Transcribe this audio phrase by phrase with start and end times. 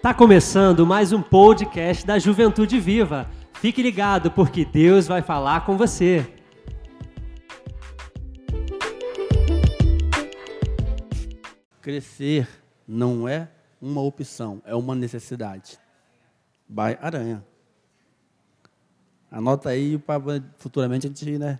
[0.00, 3.28] Tá começando mais um podcast da Juventude Viva.
[3.54, 6.24] Fique ligado porque Deus vai falar com você.
[11.82, 12.48] Crescer
[12.86, 13.50] não é
[13.82, 15.80] uma opção, é uma necessidade.
[16.68, 17.44] By Aranha.
[19.28, 20.22] Anota aí para
[20.58, 21.58] futuramente a gente né,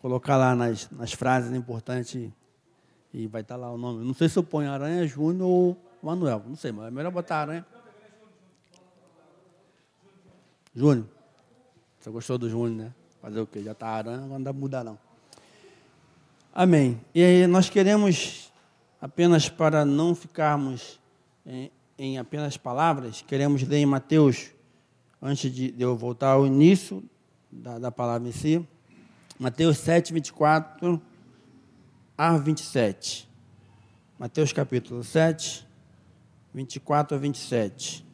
[0.00, 2.28] colocar lá nas, nas frases importantes
[3.14, 4.04] e vai estar tá lá o nome.
[4.04, 7.42] Não sei se eu ponho Aranha Júnior ou Manuel, não sei, mas é melhor botar
[7.42, 7.66] Aranha.
[10.74, 11.06] Júnior.
[12.00, 12.94] Você gostou do Júnior, né?
[13.20, 13.62] Fazer o quê?
[13.62, 14.98] Já está Aranha, não dá mudar não.
[16.52, 17.00] Amém.
[17.14, 18.52] E aí nós queremos,
[19.00, 20.98] apenas para não ficarmos
[21.46, 24.50] em, em apenas palavras, queremos ler em Mateus,
[25.20, 27.02] antes de, de eu voltar ao início
[27.50, 28.66] da, da palavra em si,
[29.38, 31.00] Mateus 7, 24
[32.18, 33.28] a 27.
[34.18, 35.66] Mateus capítulo 7,
[36.54, 38.04] 24 a 27.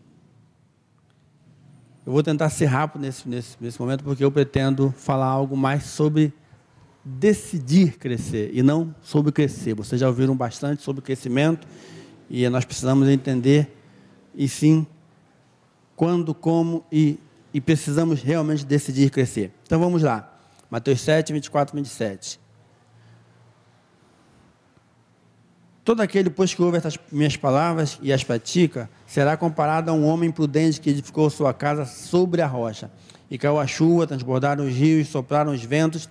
[2.07, 5.85] Eu vou tentar ser rápido nesse, nesse, nesse momento, porque eu pretendo falar algo mais
[5.85, 6.33] sobre
[7.05, 9.75] decidir crescer e não sobre crescer.
[9.75, 11.67] Vocês já ouviram bastante sobre crescimento
[12.31, 13.75] e nós precisamos entender,
[14.35, 14.87] e sim,
[15.97, 17.19] quando, como e,
[17.53, 19.53] e precisamos realmente decidir crescer.
[19.65, 20.35] Então vamos lá.
[20.71, 22.41] Mateus 7, 24 e 27.
[25.89, 30.05] Todo aquele, pois, que ouve estas minhas palavras e as pratica, será comparado a um
[30.05, 32.91] homem prudente que edificou sua casa sobre a rocha.
[33.31, 36.07] E caiu a chuva, transbordaram os rios, sopraram os ventos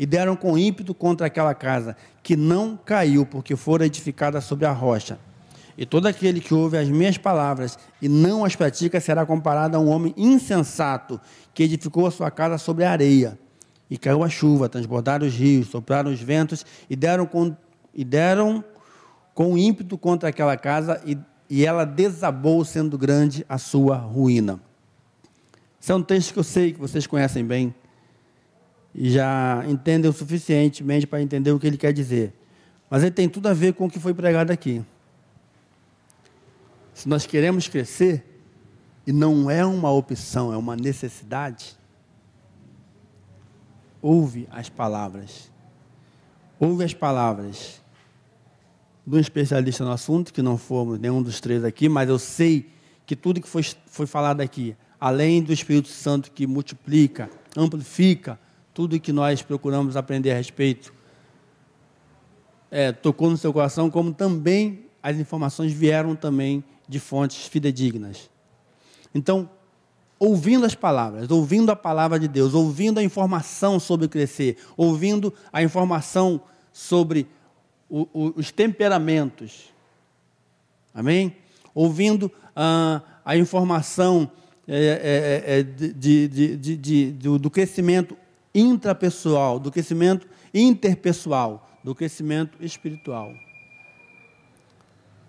[0.00, 4.72] e deram com ímpeto contra aquela casa, que não caiu, porque fora edificada sobre a
[4.72, 5.16] rocha.
[5.78, 9.80] E todo aquele que ouve as minhas palavras e não as pratica será comparado a
[9.80, 11.20] um homem insensato
[11.54, 13.38] que edificou a sua casa sobre a areia.
[13.88, 17.54] E caiu a chuva, transbordaram os rios, sopraram os ventos e deram com,
[17.94, 18.64] e deram
[19.34, 24.60] com ímpeto contra aquela casa e, e ela desabou, sendo grande a sua ruína.
[25.80, 27.74] Esse é um texto que eu sei que vocês conhecem bem
[28.94, 32.34] e já entendem o suficientemente para entender o que ele quer dizer.
[32.90, 34.84] Mas ele tem tudo a ver com o que foi pregado aqui.
[36.92, 38.24] Se nós queremos crescer,
[39.06, 41.76] e não é uma opção, é uma necessidade,
[44.02, 45.50] ouve as palavras.
[46.58, 47.80] Ouve as palavras
[49.06, 52.70] de um especialista no assunto, que não fomos nenhum dos três aqui, mas eu sei
[53.06, 58.38] que tudo que foi, foi falado aqui, além do Espírito Santo que multiplica, amplifica
[58.72, 60.92] tudo que nós procuramos aprender a respeito,
[62.70, 68.30] é, tocou no seu coração, como também as informações vieram também de fontes fidedignas.
[69.14, 69.50] Então,
[70.18, 75.62] ouvindo as palavras, ouvindo a palavra de Deus, ouvindo a informação sobre crescer, ouvindo a
[75.62, 76.40] informação
[76.72, 77.26] sobre
[77.90, 79.72] o, o, os temperamentos.
[80.94, 81.36] Amém?
[81.74, 84.30] Ouvindo ah, a informação
[84.66, 88.16] é, é, é, de, de, de, do, do crescimento
[88.54, 93.32] intrapessoal, do crescimento interpessoal, do crescimento espiritual.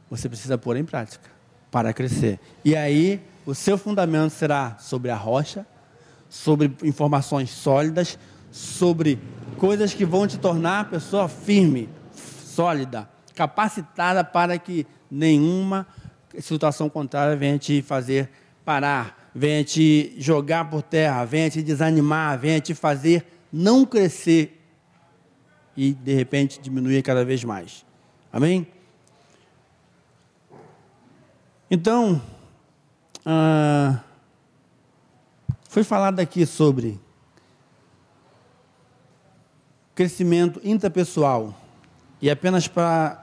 [0.09, 1.29] Você precisa pôr em prática
[1.71, 2.39] para crescer.
[2.65, 5.65] E aí, o seu fundamento será sobre a rocha,
[6.29, 8.19] sobre informações sólidas,
[8.51, 9.17] sobre
[9.57, 11.89] coisas que vão te tornar a pessoa firme,
[12.51, 15.87] sólida, capacitada para que nenhuma
[16.39, 18.29] situação contrária venha te fazer
[18.63, 24.61] parar, venha te jogar por terra, venha te desanimar, venha te fazer não crescer
[25.75, 27.85] e de repente diminuir cada vez mais.
[28.31, 28.67] Amém?
[31.69, 32.21] Então,
[33.25, 33.99] ah,
[35.69, 36.99] foi falado aqui sobre
[39.95, 41.60] crescimento interpessoal.
[42.21, 43.21] E apenas para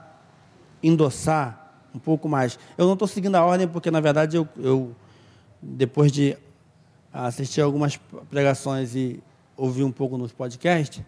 [0.83, 1.59] endossar
[1.93, 2.59] um pouco mais.
[2.77, 4.95] Eu não estou seguindo a ordem porque, na verdade, eu, eu,
[5.61, 6.37] depois de
[7.11, 7.97] assistir algumas
[8.29, 9.21] pregações e
[9.57, 11.03] ouvir um pouco nos podcasts,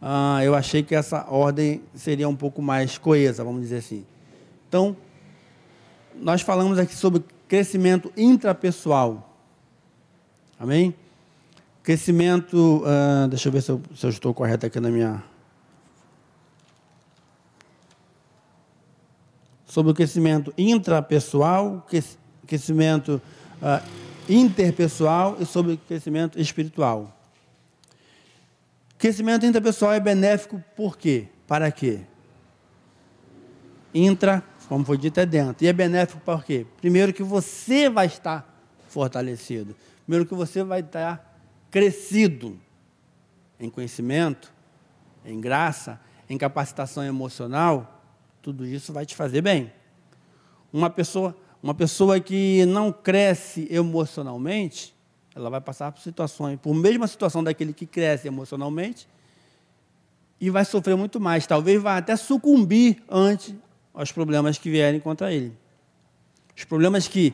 [0.00, 4.04] uh, eu achei que essa ordem seria um pouco mais coesa, vamos dizer assim.
[4.68, 4.96] Então,
[6.14, 9.36] nós falamos aqui sobre crescimento intrapessoal.
[10.58, 10.94] Amém?
[11.82, 12.82] Crescimento.
[12.84, 15.22] Uh, deixa eu ver se eu, se eu estou correto aqui na minha
[19.72, 21.86] sobre o crescimento intrapessoal,
[22.46, 23.22] crescimento
[23.62, 23.82] uh,
[24.28, 27.18] interpessoal e sobre o crescimento espiritual.
[28.98, 31.26] Crescimento interpessoal é benéfico por quê?
[31.46, 32.00] Para quê?
[33.94, 35.64] Intra, como foi dito, é dentro.
[35.64, 36.66] E é benéfico por quê?
[36.78, 38.46] Primeiro que você vai estar
[38.88, 39.74] fortalecido.
[40.04, 41.34] Primeiro que você vai estar
[41.70, 42.60] crescido
[43.58, 44.52] em conhecimento,
[45.24, 45.98] em graça,
[46.28, 48.01] em capacitação emocional
[48.42, 49.72] tudo isso vai te fazer bem.
[50.72, 54.92] Uma pessoa, Uma pessoa que não cresce emocionalmente,
[55.32, 59.06] ela vai passar por situações, por mesma situação daquele que cresce emocionalmente,
[60.40, 61.46] e vai sofrer muito mais.
[61.46, 63.56] Talvez vá até sucumbir ante
[63.94, 65.56] os problemas que vierem contra ele.
[66.56, 67.32] Os problemas que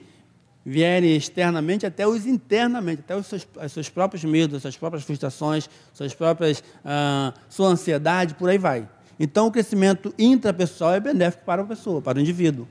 [0.62, 5.04] vierem externamente, até os internamente, até os seus, os seus próprios medos, as suas próprias
[5.04, 8.86] frustrações, suas próprias, ah, sua ansiedade, por aí vai.
[9.18, 12.66] Então, o crescimento intrapessoal é benéfico para a pessoa, para o indivíduo.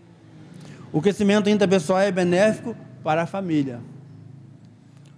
[0.92, 3.82] O crescimento intrapessoal é benéfico para a família.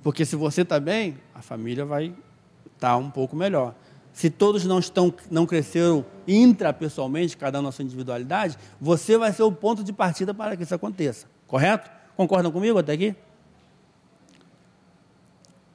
[0.01, 3.75] Porque se você está bem, a família vai estar tá um pouco melhor.
[4.11, 9.43] Se todos não estão, não cresceram intrapessoalmente, cada um na sua individualidade, você vai ser
[9.43, 11.27] o ponto de partida para que isso aconteça.
[11.47, 11.89] Correto?
[12.17, 13.15] Concordam comigo até aqui?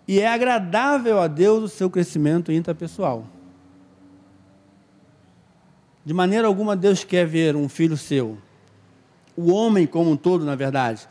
[0.07, 3.25] E é agradável a Deus o seu crescimento intrapessoal.
[6.05, 8.37] De maneira alguma Deus quer ver um filho seu,
[9.37, 11.09] o homem como um todo, na verdade,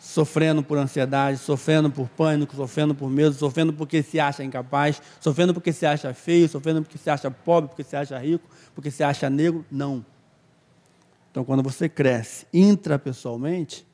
[0.00, 5.54] sofrendo por ansiedade, sofrendo por pânico, sofrendo por medo, sofrendo porque se acha incapaz, sofrendo
[5.54, 9.04] porque se acha feio, sofrendo porque se acha pobre, porque se acha rico, porque se
[9.04, 9.64] acha negro.
[9.70, 10.04] Não.
[11.30, 13.86] Então, quando você cresce intrapessoalmente,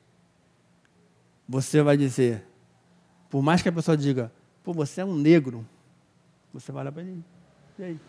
[1.47, 2.43] você vai dizer,
[3.29, 4.31] por mais que a pessoa diga,
[4.63, 5.63] pô, você é um negro,
[6.51, 7.23] você vai olhar para ele,
[7.77, 7.99] e aí?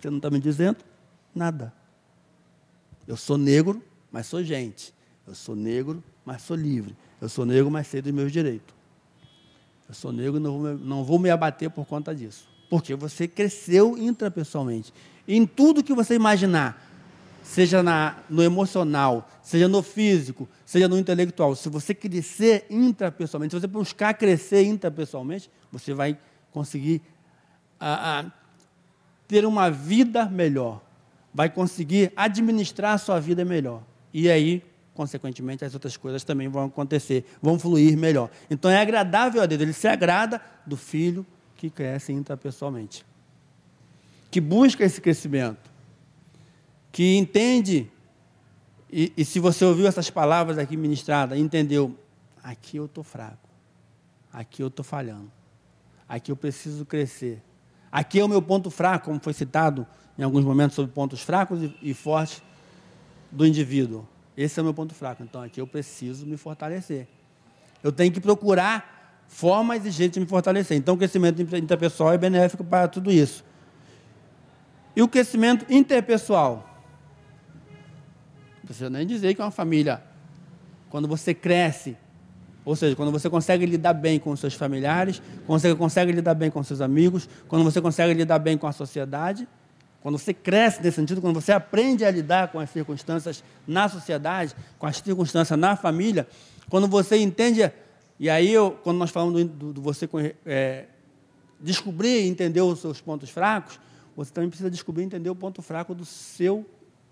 [0.00, 0.78] Você não está me dizendo
[1.34, 1.72] nada.
[3.06, 4.94] Eu sou negro, mas sou gente.
[5.26, 6.96] Eu sou negro, mas sou livre.
[7.20, 8.74] Eu sou negro, mas sei dos meus direitos.
[9.88, 12.48] Eu sou negro não, não vou me abater por conta disso.
[12.70, 14.92] Porque você cresceu intrapessoalmente.
[15.28, 16.82] em tudo que você imaginar,
[17.42, 23.60] seja na, no emocional, seja no físico, seja no intelectual, se você crescer intrapessoalmente, se
[23.60, 26.18] você buscar crescer intrapessoalmente, você vai
[26.50, 27.02] conseguir
[27.78, 28.24] a, a,
[29.28, 30.80] ter uma vida melhor,
[31.34, 33.82] vai conseguir administrar a sua vida melhor.
[34.12, 34.62] E aí,
[34.94, 38.30] consequentemente, as outras coisas também vão acontecer, vão fluir melhor.
[38.48, 41.26] Então é agradável a Deus, ele se agrada do filho
[41.56, 43.04] que cresce intrapessoalmente,
[44.30, 45.74] que busca esse crescimento
[46.92, 47.90] que entende,
[48.88, 51.98] e, e se você ouviu essas palavras aqui ministradas, entendeu,
[52.40, 53.48] aqui eu estou fraco,
[54.32, 55.28] aqui eu estou falhando,
[56.08, 57.42] aqui eu preciso crescer.
[57.94, 59.86] Aqui é o meu ponto fraco, como foi citado
[60.18, 62.42] em alguns momentos sobre pontos fracos e, e fortes
[63.30, 64.04] do indivíduo.
[64.36, 65.22] Esse é o meu ponto fraco.
[65.22, 67.06] Então aqui eu preciso me fortalecer.
[67.84, 70.76] Eu tenho que procurar formas e jeitos de me fortalecer.
[70.76, 73.44] Então o crescimento interpessoal é benéfico para tudo isso.
[74.96, 76.68] E o crescimento interpessoal?
[78.56, 80.02] Não precisa nem dizer que é uma família.
[80.90, 81.96] Quando você cresce,
[82.64, 86.34] ou seja, quando você consegue lidar bem com os seus familiares, quando você consegue lidar
[86.34, 89.46] bem com os seus amigos, quando você consegue lidar bem com a sociedade,
[90.00, 94.54] quando você cresce nesse sentido, quando você aprende a lidar com as circunstâncias na sociedade,
[94.78, 96.26] com as circunstâncias na família,
[96.68, 97.70] quando você entende,
[98.18, 100.08] e aí eu, quando nós falamos do, do você
[100.46, 100.86] é,
[101.60, 103.78] descobrir e entender os seus pontos fracos,
[104.16, 106.64] você também precisa descobrir e entender o ponto fraco do seu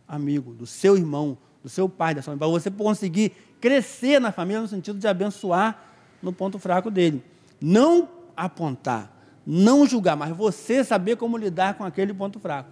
[0.07, 3.33] amigo, do seu irmão, do seu pai, da sua mãe, para você conseguir
[3.63, 5.81] crescer na família no sentido de abençoar
[6.21, 7.25] no ponto fraco dele.
[7.59, 9.11] Não apontar,
[9.47, 12.71] não julgar, mas você saber como lidar com aquele ponto fraco.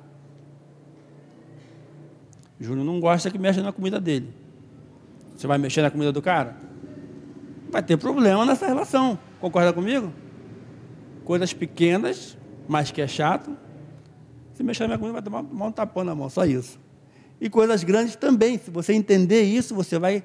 [2.59, 4.35] Júnior não gosta que mexa na comida dele.
[5.35, 6.57] Você vai mexer na comida do cara?
[7.71, 9.19] Vai ter problema nessa relação.
[9.41, 10.13] Concorda comigo?
[11.25, 12.37] Coisas pequenas,
[12.69, 13.57] mas que é chato.
[14.53, 16.79] Se mexer na minha comida, vai tomar um tapão na mão, só isso
[17.41, 18.59] e coisas grandes também.
[18.59, 20.23] Se você entender isso, você vai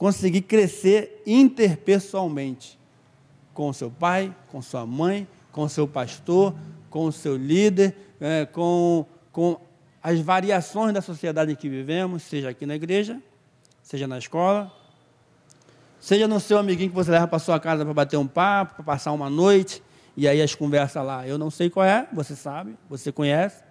[0.00, 2.78] conseguir crescer interpessoalmente
[3.52, 6.54] com o seu pai, com sua mãe, com o seu pastor,
[6.88, 9.60] com o seu líder, é, com, com
[10.02, 13.20] as variações da sociedade em que vivemos, seja aqui na igreja,
[13.82, 14.72] seja na escola,
[16.00, 18.84] seja no seu amiguinho que você leva para sua casa para bater um papo, para
[18.84, 19.82] passar uma noite,
[20.16, 23.62] e aí as conversas lá, eu não sei qual é, você sabe, você conhece,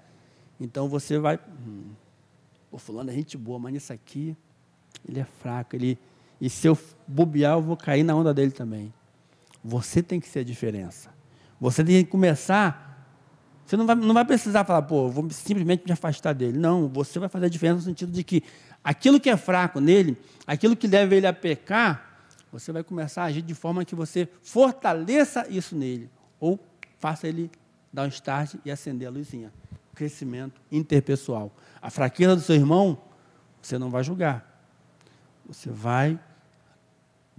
[0.62, 1.40] então você vai.
[1.66, 1.86] Hum,
[2.70, 4.38] Pô, fulano é gente boa, mas nisso aqui,
[5.08, 5.76] ele é fraco.
[5.76, 5.98] Ele,
[6.40, 6.78] e se eu
[7.08, 8.94] bobear, eu vou cair na onda dele também.
[9.64, 11.10] Você tem que ser a diferença.
[11.60, 13.08] Você tem que começar.
[13.66, 16.58] Você não vai, não vai precisar falar, pô, vou simplesmente me afastar dele.
[16.58, 18.44] Não, você vai fazer a diferença no sentido de que
[18.84, 20.18] aquilo que é fraco nele,
[20.48, 24.28] aquilo que leva ele a pecar, você vai começar a agir de forma que você
[24.42, 26.10] fortaleça isso nele.
[26.40, 26.60] Ou
[26.98, 27.52] faça ele
[27.92, 29.52] dar um start e acender a luzinha
[30.00, 31.54] crescimento interpessoal.
[31.82, 32.98] A fraqueza do seu irmão,
[33.62, 34.64] você não vai julgar.
[35.46, 36.18] Você vai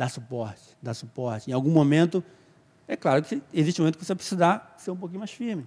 [0.01, 1.51] dar suporte, dar suporte.
[1.51, 2.25] Em algum momento,
[2.89, 5.67] é claro que existe um momento que você precisa ser um pouquinho mais firme.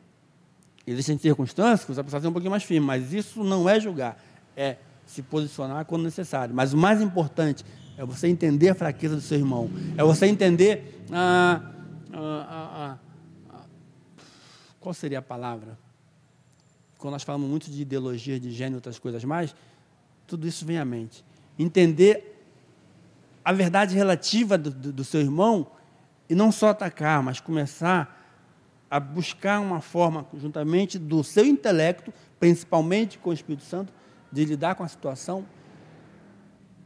[0.87, 4.17] Existem circunstâncias que você precisa ser um pouquinho mais firme, mas isso não é julgar,
[4.57, 6.55] é se posicionar quando necessário.
[6.55, 7.63] Mas o mais importante
[7.95, 9.69] é você entender a fraqueza do seu irmão.
[9.95, 11.61] É você entender a,
[12.11, 12.97] a,
[13.51, 13.59] a,
[14.79, 15.77] qual seria a palavra?
[16.97, 19.55] Quando nós falamos muito de ideologia de gênero e outras coisas mais,
[20.25, 21.23] tudo isso vem à mente.
[21.59, 22.32] Entender
[23.43, 25.67] a verdade relativa do, do, do seu irmão
[26.29, 28.19] e não só atacar, mas começar
[28.89, 33.91] a buscar uma forma, juntamente do seu intelecto, principalmente com o Espírito Santo,
[34.31, 35.45] de lidar com a situação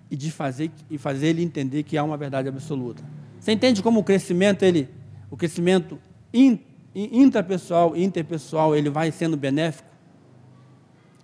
[0.10, 3.04] e de fazer e fazer ele entender que há uma verdade absoluta.
[3.40, 4.90] Você entende como o crescimento ele,
[5.30, 6.00] o crescimento
[6.34, 6.60] in,
[6.96, 9.90] intrapessoal e interpessoal, ele vai sendo benéfico?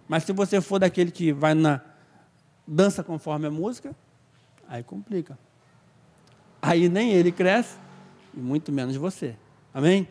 [0.07, 1.81] Mas se você for daquele que vai na
[2.67, 3.95] dança conforme a música,
[4.73, 5.37] aí complica.
[6.59, 7.77] Aí nem ele cresce
[8.33, 9.35] e muito menos você.
[9.71, 10.07] Amém?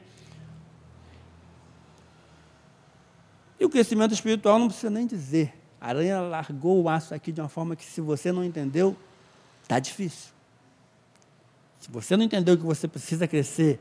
[3.59, 5.52] E o crescimento espiritual não precisa nem dizer.
[5.81, 8.97] A aranha largou o aço aqui de uma forma que, se você não entendeu,
[9.64, 10.31] está difícil.
[11.81, 13.81] Se você não entendeu que você precisa crescer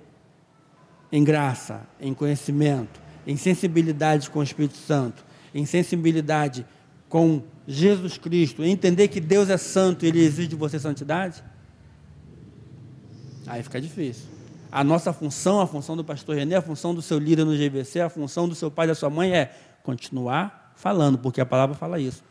[1.12, 5.24] em graça, em conhecimento, em sensibilidade com o Espírito Santo,
[5.54, 6.66] em sensibilidade
[7.12, 11.44] com Jesus Cristo, entender que Deus é santo e Ele exige de você santidade,
[13.46, 14.30] aí fica difícil.
[14.72, 18.00] A nossa função, a função do pastor René, a função do seu líder no GVC,
[18.00, 19.54] a função do seu pai e da sua mãe é
[19.84, 22.24] continuar falando, porque a palavra fala isso.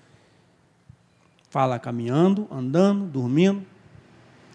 [1.51, 3.63] Fala caminhando, andando, dormindo.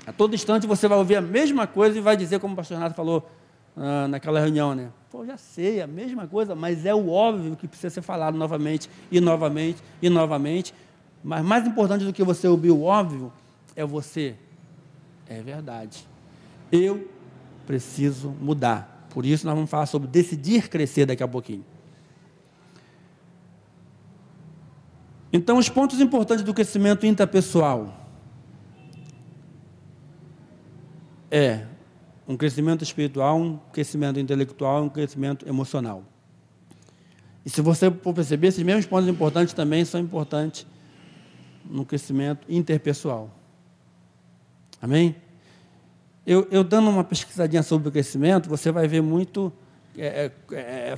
[0.08, 2.78] A todo instante você vai ouvir a mesma coisa e vai dizer, como o pastor
[2.78, 3.30] Renato falou
[3.76, 4.90] ah, naquela reunião, né?
[5.12, 8.90] Pô, já sei, a mesma coisa, mas é o óbvio que precisa ser falado novamente,
[9.12, 10.74] e novamente, e novamente.
[11.24, 13.32] Mas mais importante do que você ouvir o óbvio
[13.76, 14.36] é você.
[15.28, 16.08] É verdade.
[16.72, 17.10] Eu
[17.66, 19.08] preciso mudar.
[19.10, 21.66] Por isso nós vamos falar sobre decidir crescer daqui a pouquinho.
[25.32, 27.94] Então, os pontos importantes do crescimento interpessoal
[31.30, 31.66] é
[32.28, 36.04] um crescimento espiritual, um crescimento intelectual, um crescimento emocional.
[37.46, 40.66] E se você for perceber, esses mesmos pontos importantes também são importantes
[41.64, 43.30] no crescimento interpessoal.
[44.82, 45.16] Amém?
[46.26, 49.54] Eu, eu dando uma pesquisadinha sobre o crescimento, você vai ver muito
[49.96, 50.98] é, é, é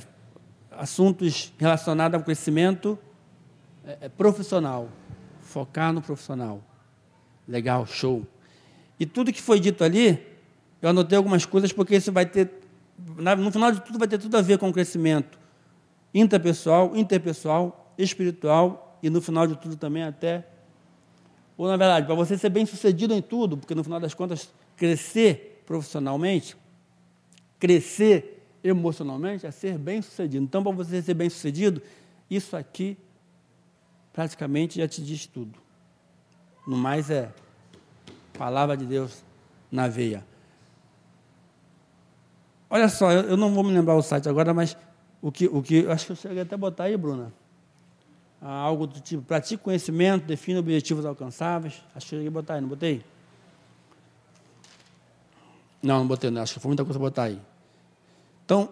[0.70, 2.98] assuntos relacionados ao crescimento
[3.84, 4.88] é, é profissional,
[5.42, 6.62] focar no profissional.
[7.46, 8.26] Legal, show.
[8.98, 10.18] E tudo que foi dito ali,
[10.80, 12.50] eu anotei algumas coisas porque isso vai ter,
[13.16, 15.38] no final de tudo, vai ter tudo a ver com o crescimento
[16.14, 20.46] interpessoal, interpessoal, espiritual e no final de tudo também até,
[21.56, 24.48] ou na verdade, para você ser bem sucedido em tudo, porque no final das contas,
[24.76, 26.56] crescer profissionalmente,
[27.58, 30.44] crescer emocionalmente é ser bem sucedido.
[30.44, 31.82] Então, para você ser bem sucedido,
[32.30, 32.96] isso aqui
[34.12, 35.58] praticamente já te diz tudo.
[36.66, 37.32] No mais é
[38.36, 39.24] palavra de Deus
[39.70, 40.24] na veia.
[42.70, 44.76] Olha só, eu, não vou me lembrar o site agora, mas
[45.22, 47.32] o que, o que acho que eu cheguei até botar aí, Bruna.
[48.40, 51.82] Ah, algo do tipo, pratique conhecimento, defina objetivos alcançáveis.
[51.94, 53.02] Acho que eu cheguei a botar aí, não botei?
[55.82, 56.42] Não, não botei, não.
[56.42, 57.40] Acho que foi muita coisa botar aí.
[58.44, 58.68] Então,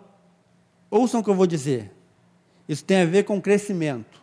[0.91, 1.93] ouçam o que eu vou dizer.
[2.69, 4.21] Isso tem a ver com crescimento.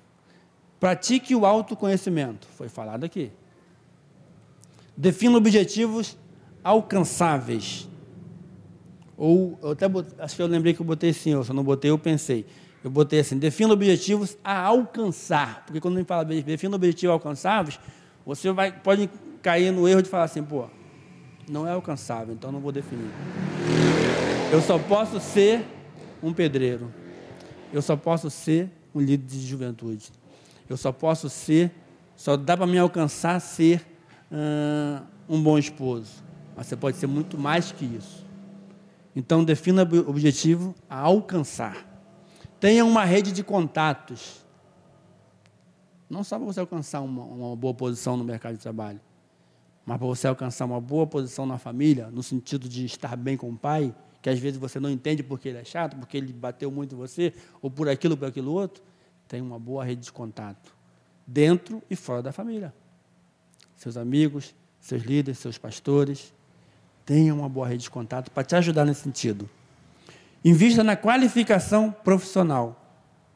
[0.80, 2.48] Pratique o autoconhecimento.
[2.58, 3.32] Foi falado aqui.
[4.96, 6.18] Defina objetivos
[6.64, 7.88] alcançáveis.
[9.18, 11.64] Ou, eu até botei, acho que eu lembrei que eu botei assim, eu só não
[11.64, 12.46] botei, eu pensei.
[12.84, 15.64] Eu botei assim, defina objetivos a alcançar.
[15.66, 17.80] Porque quando a gente fala defina objetivos alcançáveis,
[18.26, 19.10] você vai, pode
[19.42, 20.66] cair no erro de falar assim, pô,
[21.48, 23.10] não é alcançável, então não vou definir.
[24.52, 25.66] Eu só posso ser
[26.22, 26.92] um pedreiro.
[27.72, 30.12] Eu só posso ser um líder de juventude.
[30.70, 31.72] Eu só posso ser,
[32.16, 33.86] só dá para me alcançar ser
[34.32, 36.24] uh, um bom esposo.
[36.56, 38.23] Mas você pode ser muito mais que isso.
[39.16, 41.86] Então, defina o objetivo a alcançar.
[42.60, 44.44] Tenha uma rede de contatos.
[46.10, 49.02] Não só para você alcançar uma, uma boa posição no mercado de trabalho,
[49.86, 53.50] mas para você alcançar uma boa posição na família, no sentido de estar bem com
[53.50, 56.72] o pai, que às vezes você não entende porque ele é chato, porque ele bateu
[56.72, 58.82] muito em você, ou por aquilo, por aquilo outro
[59.28, 60.76] tem uma boa rede de contato,
[61.26, 62.74] dentro e fora da família.
[63.76, 66.34] Seus amigos, seus líderes, seus pastores,
[67.06, 69.50] tenham uma boa rede de contato para te ajudar nesse sentido.
[70.44, 72.80] Invista na qualificação profissional.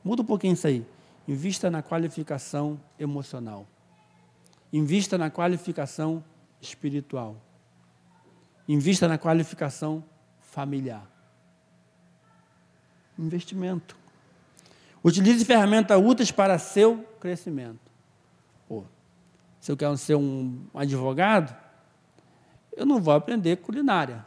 [0.03, 0.86] Muda um pouquinho isso aí.
[1.27, 3.65] Invista na qualificação emocional.
[4.71, 6.24] Invista na qualificação
[6.62, 7.36] espiritual.
[8.67, 10.03] Invista na qualificação
[10.41, 11.05] familiar.
[13.17, 13.97] Investimento.
[15.03, 17.79] Utilize ferramentas úteis para seu crescimento.
[18.67, 18.83] Pô,
[19.59, 21.55] se eu quero ser um advogado,
[22.77, 24.24] eu não vou aprender culinária.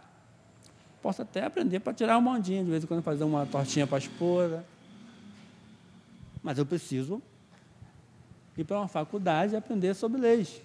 [1.01, 3.97] Posso até aprender para tirar uma ondinha, de vez em quando fazer uma tortinha para
[3.97, 4.65] a esposa.
[6.43, 7.23] Mas eu preciso
[8.57, 10.61] ir para uma faculdade e aprender sobre leis.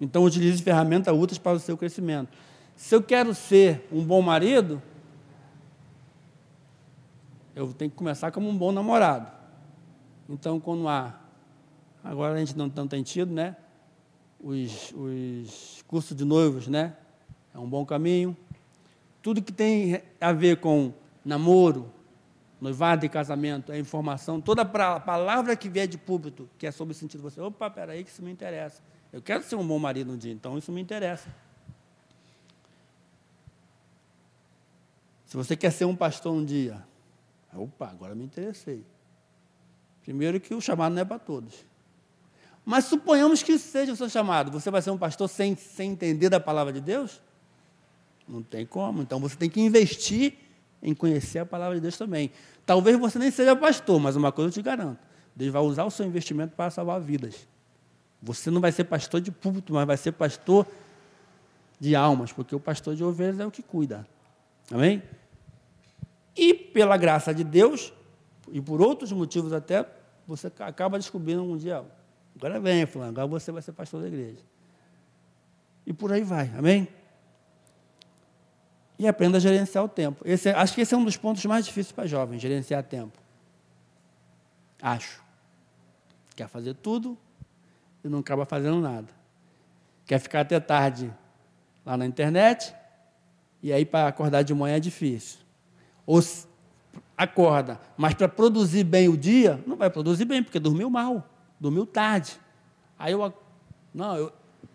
[0.00, 2.30] Então, utilize ferramentas úteis para o seu crescimento.
[2.74, 4.82] Se eu quero ser um bom marido,
[7.54, 9.30] eu tenho que começar como um bom namorado.
[10.28, 11.14] Então, quando há,
[12.02, 13.56] agora a gente não, não tem tido, né?
[14.42, 16.96] Os, os cursos de noivos, né?
[17.54, 18.36] É um bom caminho.
[19.22, 20.92] Tudo que tem a ver com
[21.24, 21.92] namoro,
[22.60, 26.94] noivado e casamento, é informação, toda palavra que vier de púlpito, que é sobre o
[26.94, 28.82] sentido, você, opa, peraí, que isso me interessa.
[29.12, 31.28] Eu quero ser um bom marido um dia, então isso me interessa.
[35.26, 36.84] Se você quer ser um pastor um dia,
[37.54, 38.84] opa, agora me interessei.
[40.02, 41.64] Primeiro que o chamado não é para todos.
[42.64, 44.50] Mas suponhamos que seja o seu chamado.
[44.52, 47.20] Você vai ser um pastor sem, sem entender da palavra de Deus?
[48.28, 49.02] Não tem como.
[49.02, 50.34] Então você tem que investir
[50.82, 52.30] em conhecer a palavra de Deus também.
[52.64, 54.98] Talvez você nem seja pastor, mas uma coisa eu te garanto:
[55.34, 57.48] Deus vai usar o seu investimento para salvar vidas.
[58.22, 60.66] Você não vai ser pastor de púlpito, mas vai ser pastor
[61.80, 64.06] de almas, porque o pastor de ovelhas é o que cuida.
[64.70, 65.02] Amém?
[66.36, 67.92] E pela graça de Deus,
[68.52, 69.84] e por outros motivos até,
[70.26, 71.84] você acaba descobrindo um dia,
[72.36, 74.42] agora vem, fulano, agora você vai ser pastor da igreja.
[75.86, 76.88] E por aí vai, amém?
[78.98, 80.22] E aprenda a gerenciar o tempo.
[80.24, 83.18] Esse, é, acho que esse é um dos pontos mais difíceis para jovens, gerenciar tempo.
[84.80, 85.22] Acho.
[86.36, 87.18] Quer fazer tudo,
[88.04, 89.08] e não acaba fazendo nada.
[90.06, 91.12] Quer ficar até tarde
[91.84, 92.74] lá na internet,
[93.62, 95.38] e aí para acordar de manhã é difícil.
[96.06, 96.20] Ou
[97.16, 101.28] acorda, mas para produzir bem o dia, não vai produzir bem, porque dormiu mal,
[101.62, 102.36] dormiu tarde.
[102.98, 103.32] Aí eu,
[103.94, 104.32] não,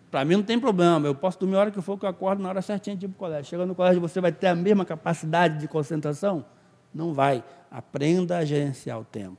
[0.09, 2.41] para mim não tem problema, eu posso dormir a hora que for, que eu acordo
[2.41, 3.45] na hora certinha de ir para o colégio.
[3.49, 6.45] Chega no colégio, você vai ter a mesma capacidade de concentração?
[6.93, 7.43] Não vai.
[7.69, 9.37] Aprenda a gerenciar o tempo.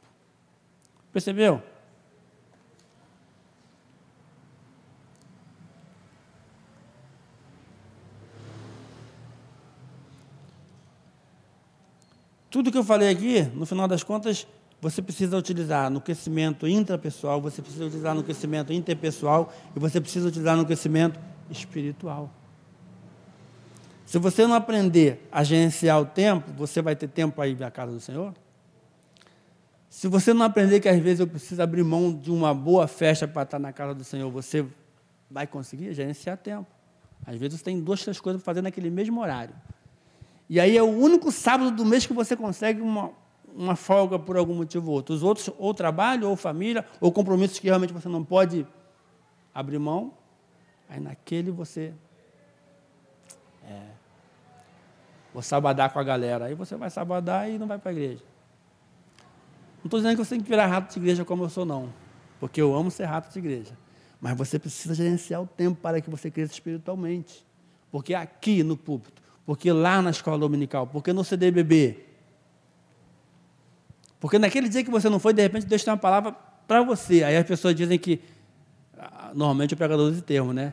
[1.10, 1.62] Percebeu?
[12.50, 14.46] Tudo que eu falei aqui, no final das contas,
[14.80, 20.28] você precisa utilizar no crescimento intrapessoal, você precisa utilizar no crescimento interpessoal e você precisa
[20.28, 21.18] utilizar no crescimento
[21.50, 22.30] espiritual.
[24.06, 27.70] Se você não aprender a gerenciar o tempo, você vai ter tempo para ir à
[27.70, 28.32] casa do Senhor?
[29.90, 33.26] Se você não aprender que às vezes eu preciso abrir mão de uma boa festa
[33.26, 34.64] para estar na casa do Senhor, você
[35.30, 36.66] vai conseguir gerenciar tempo.
[37.26, 39.54] Às vezes você tem duas, três coisas para fazer naquele mesmo horário.
[40.48, 43.10] E aí é o único sábado do mês que você consegue uma,
[43.58, 45.12] uma folga por algum motivo ou outro.
[45.12, 48.64] Os outros, ou trabalho, ou família, ou compromissos que realmente você não pode
[49.52, 50.12] abrir mão.
[50.88, 51.92] Aí naquele você.
[53.68, 53.82] É,
[55.34, 56.44] vou sabadar com a galera.
[56.44, 58.22] Aí você vai sabadar e não vai para a igreja.
[59.78, 61.92] Não estou dizendo que você tem que virar rato de igreja como eu sou, não.
[62.38, 63.76] Porque eu amo ser rato de igreja.
[64.20, 67.44] Mas você precisa gerenciar o tempo para que você cresça espiritualmente.
[67.90, 72.07] Porque aqui no púlpito, porque lá na escola dominical, porque no CDBB.
[74.20, 76.32] Porque naquele dia que você não foi, de repente Deus tem uma palavra
[76.66, 77.22] para você.
[77.22, 78.20] Aí as pessoas dizem que,
[79.34, 80.72] normalmente o pregador de termo, né?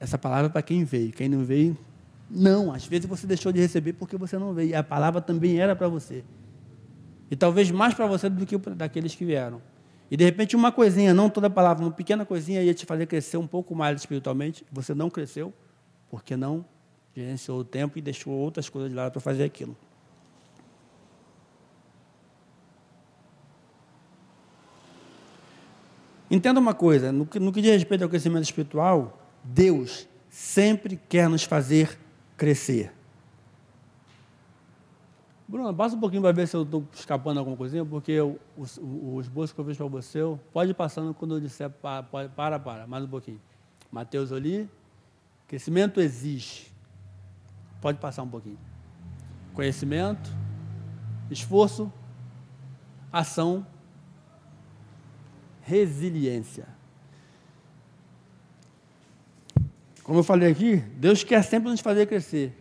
[0.00, 1.12] Essa palavra é para quem veio.
[1.12, 1.76] Quem não veio,
[2.30, 2.72] não.
[2.72, 4.70] Às vezes você deixou de receber porque você não veio.
[4.70, 6.24] E a palavra também era para você.
[7.30, 9.62] E talvez mais para você do que daqueles que vieram.
[10.10, 13.06] E de repente uma coisinha, não toda a palavra, uma pequena coisinha ia te fazer
[13.06, 14.64] crescer um pouco mais espiritualmente.
[14.70, 15.52] Você não cresceu
[16.10, 16.64] porque não
[17.16, 19.76] gerenciou o tempo e deixou outras coisas de lado para fazer aquilo.
[26.30, 31.28] Entenda uma coisa: no que, no que diz respeito ao crescimento espiritual, Deus sempre quer
[31.28, 31.98] nos fazer
[32.36, 32.92] crescer.
[35.46, 39.14] Bruno, passa um pouquinho para ver se eu estou escapando alguma coisinha, porque o, o,
[39.14, 40.20] o esboço que eu vejo para você,
[40.52, 43.40] pode ir passando quando eu disser para, para, para, mais um pouquinho.
[43.92, 44.68] Mateus ali,
[45.46, 46.74] crescimento exige
[47.84, 48.58] Pode passar um pouquinho.
[49.52, 50.34] Conhecimento,
[51.30, 51.92] esforço,
[53.12, 53.66] ação,
[55.64, 56.66] resiliência.
[60.02, 62.52] Como eu falei aqui, Deus quer sempre nos fazer crescer.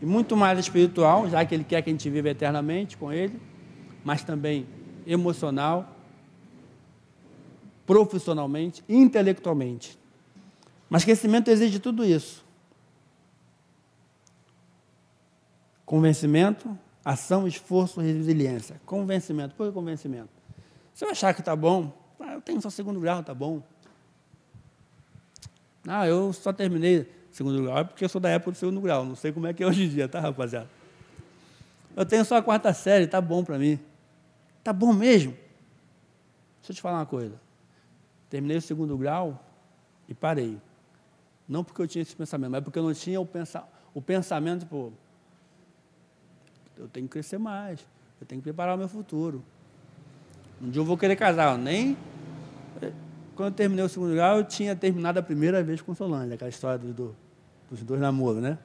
[0.00, 3.38] E muito mais espiritual, já que Ele quer que a gente viva eternamente com Ele,
[4.02, 4.66] mas também
[5.06, 5.96] emocional,
[7.86, 9.98] profissionalmente, intelectualmente.
[10.88, 12.42] Mas crescimento exige tudo isso.
[15.84, 18.80] Convencimento, ação, esforço, resiliência.
[18.86, 19.54] Convencimento.
[19.54, 20.30] Por que convencimento?
[20.94, 23.62] Se eu achar que está bom, ah, eu tenho só segundo grau, está bom.
[25.86, 29.04] Ah, eu só terminei segundo grau, é porque eu sou da época do segundo grau.
[29.04, 30.68] Não sei como é que é hoje em dia, tá, rapaziada?
[31.96, 33.78] Eu tenho só a quarta série, tá bom para mim.
[34.62, 35.32] Tá bom mesmo?
[36.60, 37.34] Deixa eu te falar uma coisa.
[38.30, 39.44] Terminei o segundo grau
[40.08, 40.58] e parei.
[41.48, 44.64] Não porque eu tinha esse pensamento, mas porque eu não tinha o, pensa, o pensamento,
[44.66, 44.92] pô,
[46.76, 47.80] eu tenho que crescer mais,
[48.20, 49.42] eu tenho que preparar o meu futuro.
[50.60, 51.96] Um dia eu vou querer casar, nem
[53.34, 56.48] quando eu terminei o segundo grau, eu tinha terminado a primeira vez com Solange, aquela
[56.48, 57.16] história do, do,
[57.70, 58.58] dos dois namoros, né?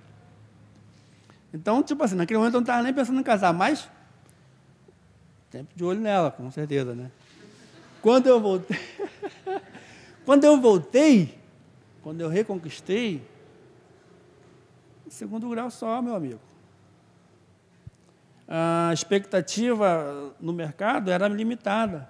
[1.54, 3.90] Então, tipo assim, naquele momento eu não estava nem pensando em casar, mas
[5.50, 7.10] sempre de olho nela, com certeza, né?
[8.02, 8.78] Quando eu voltei,
[10.26, 11.40] quando eu voltei,
[12.04, 13.24] quando eu reconquistei,
[15.10, 16.40] segundo grau só, meu amigo.
[18.48, 22.10] A expectativa no mercado era limitada.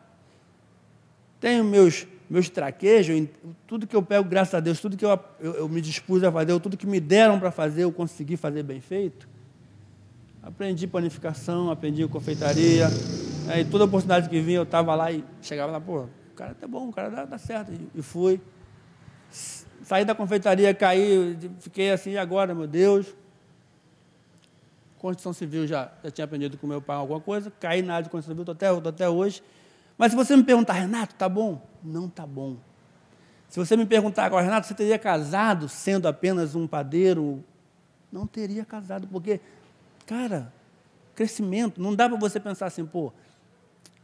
[1.39, 3.27] Tenho meus meus traquejos,
[3.65, 6.31] tudo que eu pego, graças a Deus, tudo que eu, eu, eu me dispus a
[6.31, 9.29] fazer, tudo que me deram para fazer, eu consegui fazer bem feito.
[10.43, 12.87] Aprendi panificação, aprendi confeitaria.
[13.49, 16.67] Aí toda oportunidade que vinha, eu estava lá e chegava lá, pô, o cara tá
[16.67, 17.71] bom, o cara dá, dá certo.
[17.71, 18.41] E, e fui.
[19.83, 23.07] Saí da confeitaria, caí, fiquei assim, agora, meu Deus?
[24.99, 28.09] Constituição Civil já, já tinha aprendido com meu pai alguma coisa, caí na área de
[28.09, 29.43] Constituição Civil, estou até, até hoje.
[29.97, 31.61] Mas se você me perguntar, Renato, tá bom?
[31.83, 32.57] Não tá bom.
[33.49, 37.43] Se você me perguntar agora, Renato, você teria casado sendo apenas um padeiro?
[38.11, 39.39] Não teria casado, porque,
[40.05, 40.53] cara,
[41.15, 43.11] crescimento, não dá para você pensar assim, pô,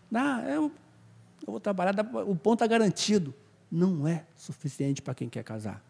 [0.10, 0.71] dá, eu,
[1.45, 1.93] eu vou trabalhar,
[2.25, 3.34] o ponto está garantido.
[3.71, 5.84] Não é suficiente para quem quer casar.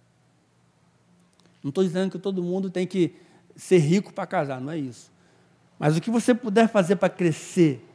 [1.62, 3.16] Não estou dizendo que todo mundo tem que
[3.56, 5.12] ser rico para casar, não é isso.
[5.78, 7.86] Mas o que você puder fazer para crescer,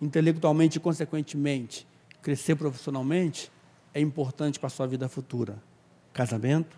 [0.00, 1.86] intelectualmente e, consequentemente,
[2.22, 3.50] crescer profissionalmente,
[3.94, 5.62] é importante para a sua vida futura.
[6.12, 6.76] Casamento,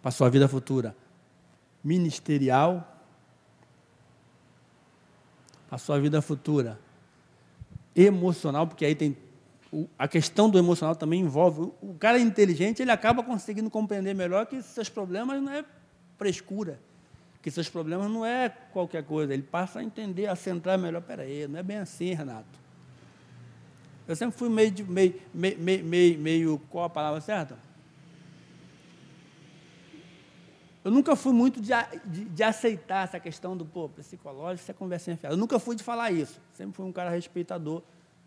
[0.00, 0.96] para a sua vida futura
[1.82, 2.96] ministerial,
[5.68, 6.78] para a sua vida futura
[7.94, 9.16] emocional, porque aí tem
[9.98, 11.72] a questão do emocional também envolve.
[11.82, 15.64] O cara inteligente, ele acaba conseguindo compreender melhor que seus problemas não é
[16.16, 16.80] frescura
[17.46, 21.00] que seus problemas não é qualquer coisa, ele passa a entender, a centrar melhor.
[21.00, 22.58] Peraí, não é bem assim, Renato.
[24.08, 27.56] Eu sempre fui meio, de, meio, meio, meio, meio, qual a palavra certa?
[30.84, 31.70] Eu nunca fui muito de,
[32.06, 35.36] de, de, aceitar essa questão do pô, psicológico, isso é conversinha fiada.
[35.36, 36.40] Eu nunca fui de falar isso.
[36.52, 37.80] Sempre fui um cara respeitador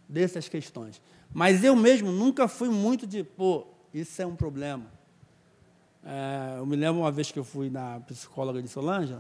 [0.08, 1.02] dessas questões.
[1.34, 4.86] Mas eu mesmo nunca fui muito de, pô, isso é um problema.
[6.06, 9.18] É, eu me lembro uma vez que eu fui na psicóloga de Solange,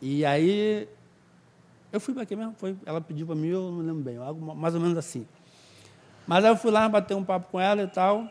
[0.00, 0.88] e aí
[1.92, 4.16] eu fui para aqui mesmo, foi, ela pediu para mim, eu não me lembro bem,
[4.16, 5.26] algo mais ou menos assim.
[6.26, 8.28] Mas aí eu fui lá bater um papo com ela e tal,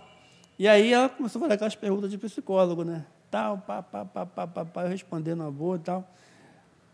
[0.58, 3.06] e aí ela começou a fazer aquelas perguntas de psicólogo, né?
[3.30, 6.08] Tal, pá, pá, pá, pá, pá, pá eu respondendo na boa e tal.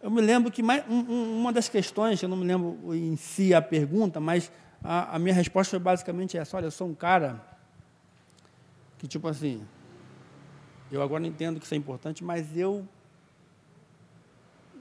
[0.02, 3.54] Eu me lembro que mais, um, uma das questões, eu não me lembro em si
[3.54, 4.50] a pergunta, mas
[4.84, 7.44] a, a minha resposta foi basicamente essa: olha, eu sou um cara
[8.98, 9.62] que, tipo assim,
[10.92, 12.86] eu agora entendo que isso é importante, mas eu.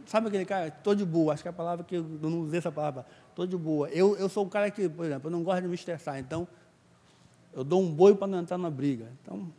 [0.06, 0.68] Sabe aquele cara?
[0.68, 1.34] Estou de boa.
[1.34, 3.04] Acho que é a palavra que eu não usei essa palavra.
[3.28, 3.88] Estou de boa.
[3.90, 6.18] Eu, eu sou um cara que, por exemplo, eu não gosto de me estressar.
[6.18, 6.48] Então,
[7.52, 9.12] eu dou um boi para não entrar na briga.
[9.22, 9.52] Então,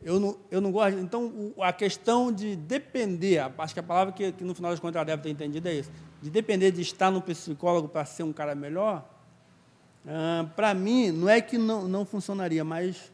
[0.00, 0.98] eu não, eu não gosto.
[0.98, 4.96] Então, a questão de depender, acho que a palavra que, que no final das contas
[4.96, 5.90] ela deve ter entendido é isso:
[6.22, 9.04] de depender de estar no psicólogo para ser um cara melhor,
[10.06, 13.12] ah, para mim, não é que não, não funcionaria, mas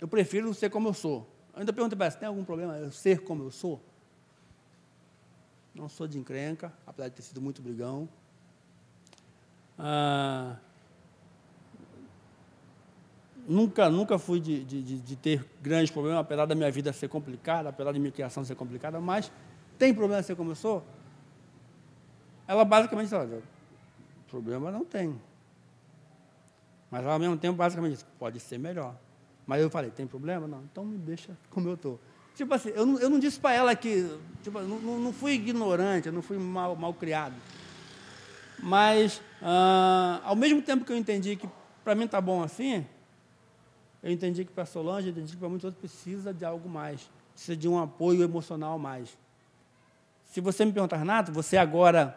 [0.00, 1.28] eu prefiro ser como eu sou.
[1.52, 3.80] Eu ainda pergunto para ela, tem algum problema eu ser como eu sou?
[5.74, 8.08] Não sou de encrenca, apesar de ter sido muito brigão.
[9.78, 10.56] Ah,
[13.46, 17.68] nunca, nunca fui de, de, de, ter grandes problemas, apesar da minha vida ser complicada,
[17.68, 19.30] apesar da minha criação ser complicada, mas
[19.78, 20.84] tem problema ser como eu sou?
[22.46, 23.42] Ela basicamente fala,
[24.28, 25.20] problema não tem.
[26.90, 28.94] Mas ao mesmo tempo, basicamente, diz, pode ser melhor.
[29.48, 30.46] Mas eu falei, tem problema?
[30.46, 31.98] Não, então me deixa como eu estou.
[32.34, 34.06] Tipo assim, eu não, eu não disse para ela que.
[34.42, 37.34] Tipo, não, não fui ignorante, eu não fui mal, mal criado.
[38.62, 41.48] Mas, ah, ao mesmo tempo que eu entendi que
[41.82, 42.86] para mim está bom assim,
[44.02, 47.10] eu entendi que para Solange, eu entendi que para muitos outros precisa de algo mais.
[47.32, 49.16] Precisa de um apoio emocional mais.
[50.26, 52.14] Se você me perguntar, Renato, você agora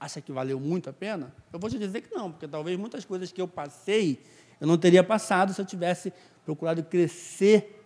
[0.00, 1.34] acha que valeu muito a pena?
[1.52, 4.24] Eu vou te dizer que não, porque talvez muitas coisas que eu passei
[4.60, 6.12] eu não teria passado se eu tivesse
[6.44, 7.82] procurado crescer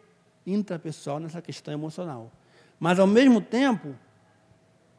[0.47, 2.31] intrapessoal nessa questão emocional.
[2.79, 3.95] Mas, ao mesmo tempo,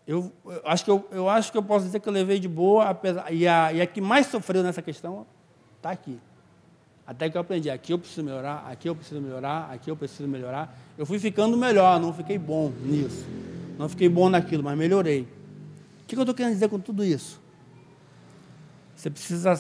[0.08, 2.48] Eu, eu, acho que eu, eu acho que eu posso dizer que eu levei de
[2.48, 5.26] boa, apesar, e, a, e a que mais sofreu nessa questão
[5.78, 6.20] está aqui.
[7.08, 10.30] Até que eu aprendi, aqui eu preciso melhorar, aqui eu preciso melhorar, aqui eu preciso
[10.30, 10.78] melhorar.
[10.96, 13.26] Eu fui ficando melhor, não fiquei bom nisso.
[13.80, 15.28] Não fiquei bom naquilo, mas melhorei.
[16.04, 17.42] O que eu estou querendo dizer com tudo isso?
[18.96, 19.60] Você precisa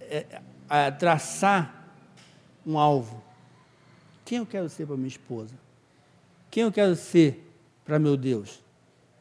[0.00, 1.90] é, é, traçar
[2.66, 3.22] um alvo.
[4.24, 5.54] Quem eu quero ser para minha esposa?
[6.50, 7.48] Quem eu quero ser
[7.84, 8.62] para meu Deus?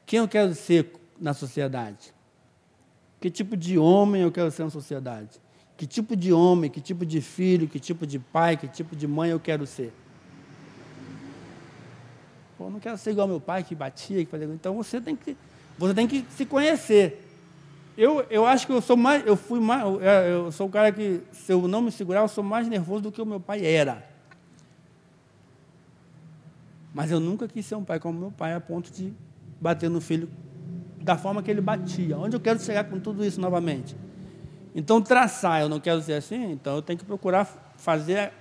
[0.05, 2.13] Quem eu quero ser na sociedade?
[3.19, 5.41] Que tipo de homem eu quero ser na sociedade?
[5.77, 9.07] Que tipo de homem, que tipo de filho, que tipo de pai, que tipo de
[9.07, 9.93] mãe eu quero ser?
[12.57, 14.47] Pô, não quero ser igual meu pai que batia, que fazia.
[14.47, 15.35] Então você tem que,
[15.77, 17.24] você tem que se conhecer.
[17.97, 20.91] Eu, eu acho que eu sou mais, eu fui mais, eu, eu sou o cara
[20.91, 23.65] que, se eu não me segurar, eu sou mais nervoso do que o meu pai
[23.65, 24.05] era.
[26.93, 29.13] Mas eu nunca quis ser um pai como meu pai, a ponto de
[29.61, 30.29] bater no filho
[31.01, 32.17] da forma que ele batia.
[32.17, 33.95] Onde eu quero chegar com tudo isso novamente?
[34.73, 37.45] Então, traçar, eu não quero ser assim, então eu tenho que procurar
[37.77, 38.33] fazer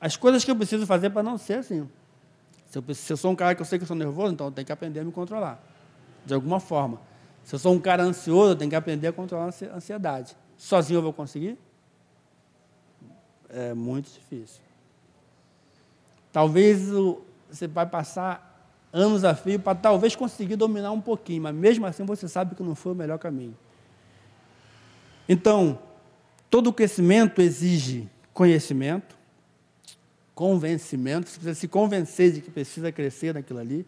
[0.00, 1.86] as coisas que eu preciso fazer para não ser assim.
[2.66, 4.46] Se eu, se eu, sou um cara que eu sei que eu sou nervoso, então
[4.46, 5.62] eu tenho que aprender a me controlar,
[6.24, 7.00] de alguma forma.
[7.46, 10.36] Se eu sou um cara ansioso, eu tenho que aprender a controlar a ansiedade.
[10.56, 11.56] Sozinho eu vou conseguir?
[13.48, 14.60] É muito difícil.
[16.32, 16.88] Talvez
[17.48, 22.04] você vai passar anos a fio para talvez conseguir dominar um pouquinho, mas mesmo assim
[22.04, 23.56] você sabe que não foi o melhor caminho.
[25.28, 25.78] Então,
[26.50, 29.16] todo crescimento exige conhecimento,
[30.34, 33.86] convencimento, você precisa se convencer de que precisa crescer naquilo ali.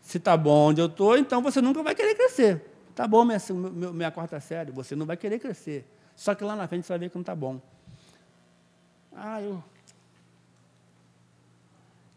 [0.00, 2.64] Se está bom onde eu estou, então você nunca vai querer crescer.
[2.90, 5.86] Está bom minha, minha, minha, quarta série, você não vai querer crescer.
[6.16, 7.60] Só que lá na frente você vai ver que não está bom.
[9.12, 9.62] Ah, eu.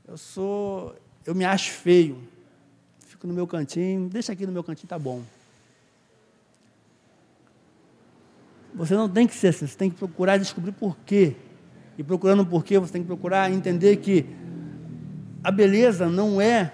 [0.08, 0.96] Eu sou.
[1.26, 2.22] Eu me acho feio.
[3.06, 5.24] Fico no meu cantinho, deixa aqui no meu cantinho, está bom.
[8.74, 11.36] Você não tem que ser assim, você tem que procurar descobrir por quê.
[11.98, 14.26] E procurando por quê, você tem que procurar entender que
[15.44, 16.74] a beleza não é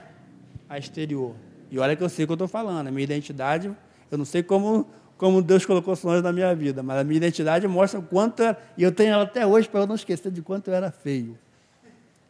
[0.70, 1.36] a exterior.
[1.72, 3.76] E olha que eu sei o que eu estou falando, a minha identidade,
[4.12, 7.68] eu não sei como, como Deus colocou sonhos na minha vida, mas a minha identidade
[7.68, 10.42] mostra o quanto, era, e eu tenho ela até hoje para eu não esquecer de
[10.42, 11.38] quanto eu era feio.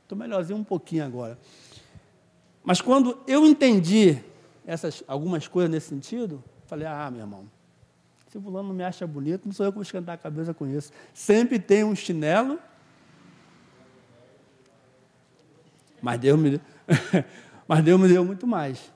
[0.03, 1.37] Estou melhorzinho um pouquinho agora.
[2.63, 4.17] Mas quando eu entendi
[4.65, 7.45] essas, algumas coisas nesse sentido, falei, ah, meu irmão,
[8.27, 10.67] se fulano não me acha bonito, não sou eu que vou esquentar a cabeça com
[10.67, 10.91] isso.
[11.13, 12.59] Sempre tem um chinelo.
[16.01, 16.61] Mas Deus me
[17.69, 18.91] mas Deus me deu muito mais.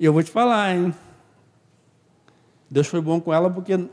[0.00, 0.92] E eu vou te falar, hein?
[2.68, 3.88] Deus foi bom com ela porque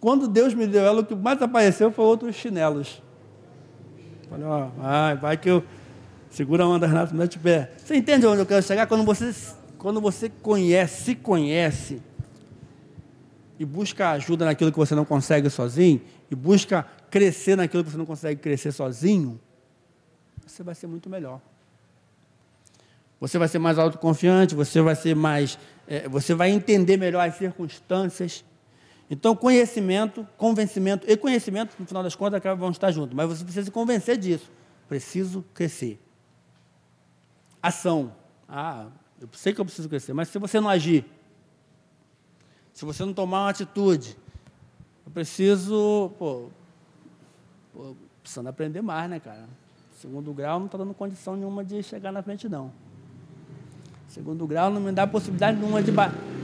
[0.00, 3.02] quando Deus me deu ela, o que mais apareceu foi outros chinelos.
[4.30, 5.62] Falei, ó, vai, vai que eu
[6.30, 7.72] segura a onda, Renato, mete pé.
[7.76, 8.86] Você entende onde eu quero chegar?
[8.86, 9.34] Quando você,
[9.76, 12.00] quando você conhece, se conhece,
[13.58, 17.98] e busca ajuda naquilo que você não consegue sozinho, e busca crescer naquilo que você
[17.98, 19.38] não consegue crescer sozinho,
[20.46, 21.38] você vai ser muito melhor.
[23.24, 25.58] Você vai ser mais autoconfiante, você vai ser mais.
[25.88, 28.44] É, você vai entender melhor as circunstâncias.
[29.08, 33.14] Então, conhecimento, convencimento e conhecimento, no final das contas, vão estar juntos.
[33.14, 34.52] Mas você precisa se convencer disso.
[34.86, 35.98] Preciso crescer.
[37.62, 38.14] Ação.
[38.46, 41.06] Ah, eu sei que eu preciso crescer, mas se você não agir,
[42.74, 44.18] se você não tomar uma atitude,
[45.06, 46.50] eu preciso, pô,
[47.72, 49.48] pô precisando aprender mais, né, cara?
[49.98, 52.84] Segundo grau não está dando condição nenhuma de chegar na frente, não.
[54.14, 55.90] Segundo grau não me dá possibilidade nenhuma de,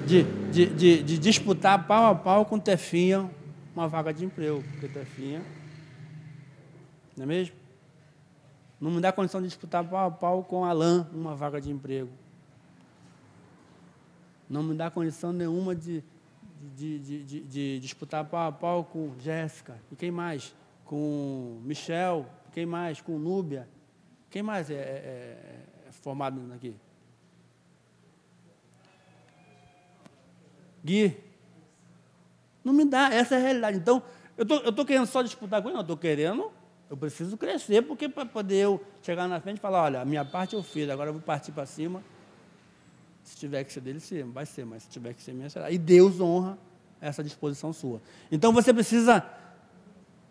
[0.05, 3.31] de, de, de, de disputar pau a pau com Tefinha
[3.73, 5.41] uma vaga de emprego, porque Tefinha,
[7.17, 7.55] não é mesmo?
[8.81, 12.11] Não me dá condição de disputar pau a pau com Alain uma vaga de emprego.
[14.49, 16.03] Não me dá condição nenhuma de,
[16.75, 19.79] de, de, de, de disputar pau a pau com Jéssica.
[19.93, 20.53] E quem mais?
[20.85, 22.27] Com Michel.
[22.51, 23.01] Quem mais?
[23.01, 23.69] Com Núbia.
[24.29, 26.75] Quem mais é, é, é, é formado aqui?
[30.85, 31.17] Gui.
[32.65, 33.79] Não me dá, essa é a realidade.
[33.79, 34.03] Então,
[34.37, 36.51] eu tô, estou tô querendo só disputar com ele, não, estou querendo,
[36.89, 40.25] eu preciso crescer, porque para poder eu chegar na frente e falar, olha, a minha
[40.25, 42.03] parte eu fiz, agora eu vou partir para cima
[43.31, 45.71] se tiver que ser dele, sim, vai ser, mas se tiver que ser minha, será.
[45.71, 46.59] E Deus honra
[47.01, 48.01] essa disposição sua.
[48.31, 49.25] Então você precisa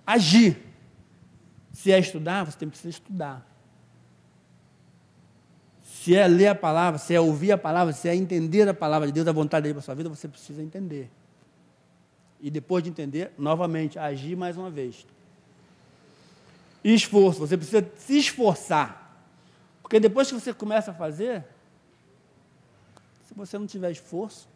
[0.06, 0.58] agir.
[1.72, 3.49] Se é estudar, você tem precisa estudar.
[6.00, 9.06] Se é ler a palavra, se é ouvir a palavra, se é entender a palavra
[9.06, 11.12] de Deus, a vontade dele para a sua vida, você precisa entender.
[12.40, 15.06] E depois de entender, novamente, agir mais uma vez.
[16.82, 19.28] Esforço, você precisa se esforçar.
[19.82, 21.44] Porque depois que você começa a fazer,
[23.28, 24.48] se você não tiver esforço.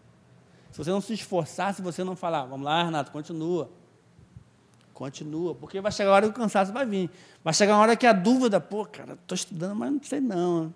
[0.72, 3.70] Se você não se esforçar, se você não falar, vamos lá, Renato, continua.
[4.94, 7.10] Continua, porque vai chegar a hora que o cansaço vai vir.
[7.44, 10.74] Vai chegar a hora que a dúvida, pô, cara, estou estudando, mas não sei não.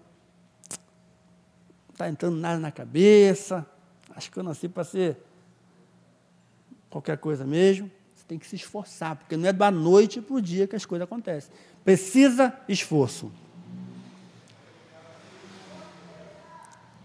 [1.98, 3.66] Está entrando nada na cabeça.
[4.16, 5.18] Acho que eu nasci para ser
[6.92, 7.90] qualquer coisa mesmo.
[8.14, 10.86] Você tem que se esforçar, porque não é da noite para o dia que as
[10.86, 11.52] coisas acontecem.
[11.84, 13.32] Precisa esforço.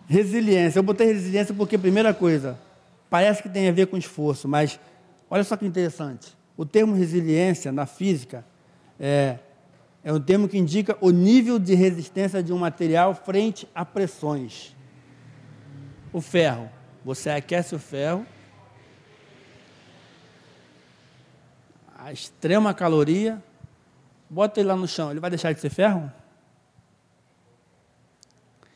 [0.07, 0.79] Resiliência.
[0.79, 2.61] Eu botei resiliência porque, primeira coisa,
[3.09, 4.79] parece que tem a ver com esforço, mas
[5.31, 6.37] olha só que interessante.
[6.55, 8.45] O termo resiliência na física
[9.01, 9.39] é,
[10.05, 14.77] é um termo que indica o nível de resistência de um material frente a pressões.
[16.13, 16.71] O ferro.
[17.05, 18.27] Você aquece o ferro
[22.05, 23.41] a extrema caloria,
[24.29, 26.13] bota ele lá no chão, ele vai deixar de ser ferro?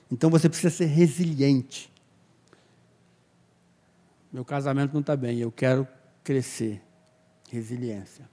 [0.09, 1.93] Então você precisa ser resiliente.
[4.33, 5.89] Meu casamento não está bem, eu quero
[6.23, 6.81] crescer.
[7.51, 8.29] Resiliência.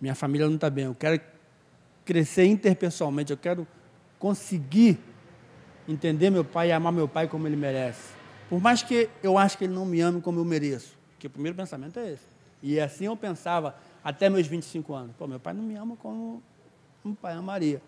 [0.00, 1.20] Minha família não está bem, eu quero
[2.06, 3.68] crescer interpessoalmente, eu quero
[4.18, 4.98] conseguir
[5.88, 8.14] entender meu pai e amar meu pai como ele merece.
[8.48, 11.30] Por mais que eu acho que ele não me ame como eu mereço, porque o
[11.30, 12.30] primeiro pensamento é esse.
[12.62, 15.16] E assim eu pensava até meus 25 anos.
[15.16, 16.42] Pô, meu pai não me ama como
[17.04, 17.80] um pai amaria.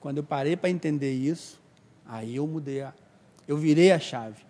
[0.00, 1.60] Quando eu parei para entender isso,
[2.06, 2.92] aí eu mudei, a,
[3.46, 4.42] eu virei a chave.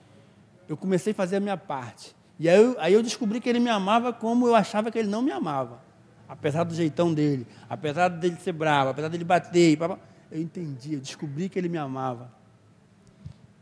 [0.68, 2.14] Eu comecei a fazer a minha parte.
[2.38, 5.08] E aí eu, aí eu descobri que ele me amava como eu achava que ele
[5.08, 5.80] não me amava.
[6.28, 9.78] Apesar do jeitão dele, apesar dele ser bravo, apesar dele bater,
[10.30, 12.30] eu entendi, eu descobri que ele me amava.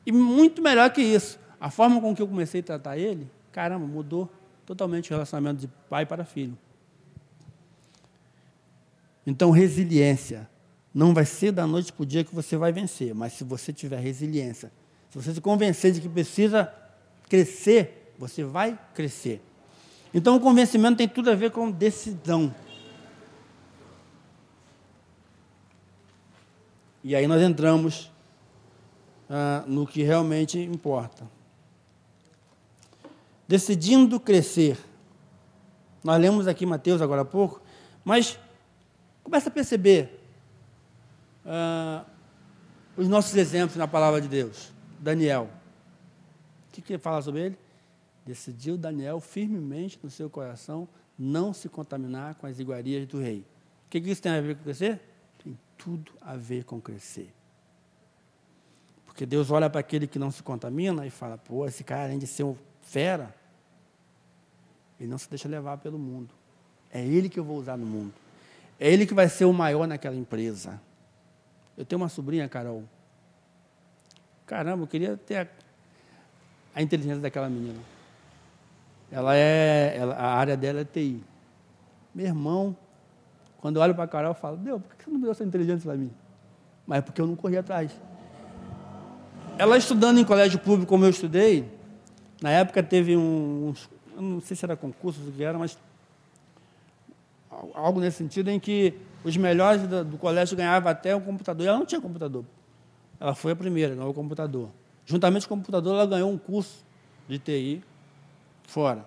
[0.07, 3.85] E muito melhor que isso, a forma com que eu comecei a tratar ele, caramba,
[3.85, 4.31] mudou
[4.64, 6.57] totalmente o relacionamento de pai para filho.
[9.27, 10.49] Então, resiliência.
[10.95, 13.73] Não vai ser da noite para o dia que você vai vencer, mas se você
[13.73, 14.71] tiver resiliência,
[15.11, 16.73] se você se convencer de que precisa
[17.29, 19.42] crescer, você vai crescer.
[20.14, 22.55] Então, o convencimento tem tudo a ver com decisão.
[27.05, 28.11] E aí nós entramos
[29.29, 31.37] ah, no que realmente importa
[33.47, 34.79] decidindo crescer.
[36.03, 37.62] Nós lemos aqui Mateus agora há pouco,
[38.05, 38.39] mas
[39.23, 40.21] começa a perceber
[41.45, 42.05] uh,
[42.97, 44.73] os nossos exemplos na palavra de Deus.
[44.99, 45.51] Daniel.
[46.69, 47.59] O que, que fala sobre ele?
[48.25, 53.41] Decidiu Daniel firmemente no seu coração não se contaminar com as iguarias do rei.
[53.87, 55.01] O que, que isso tem a ver com crescer?
[55.43, 57.33] Tem tudo a ver com crescer.
[59.17, 62.19] Porque Deus olha para aquele que não se contamina e fala: pô, esse cara, além
[62.19, 63.35] de ser um fera,
[65.01, 66.35] ele não se deixa levar pelo mundo.
[66.93, 68.13] É ele que eu vou usar no mundo.
[68.79, 70.79] É ele que vai ser o maior naquela empresa.
[71.79, 72.85] Eu tenho uma sobrinha, Carol.
[74.45, 75.49] Caramba, eu queria ter a,
[76.75, 77.81] a inteligência daquela menina.
[79.11, 81.25] Ela é, ela, a área dela é TI.
[82.15, 82.77] Meu irmão,
[83.63, 85.43] quando eu olho para a Carol, eu falo, Deus, por que você não deu essa
[85.43, 86.13] inteligência para mim?
[86.87, 87.99] Mas é porque eu não corri atrás.
[89.59, 91.66] Ela estudando em colégio público como eu estudei,
[92.42, 95.79] na época teve uns, não sei se era concurso, o que era, mas
[97.75, 101.64] algo nesse sentido em que os melhores do, do colégio ganhavam até um computador.
[101.64, 102.45] E ela não tinha computador.
[103.19, 104.69] Ela foi a primeira, ganhou o computador.
[105.07, 106.85] Juntamente com o computador, ela ganhou um curso
[107.27, 107.83] de TI
[108.64, 109.07] fora.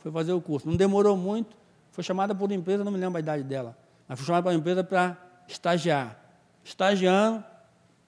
[0.00, 0.68] Foi fazer o curso.
[0.68, 1.56] Não demorou muito,
[1.90, 3.74] foi chamada por uma empresa, não me lembro a idade dela,
[4.06, 5.16] mas foi chamada por uma empresa para
[5.48, 6.20] estagiar.
[6.62, 7.42] Estagiando,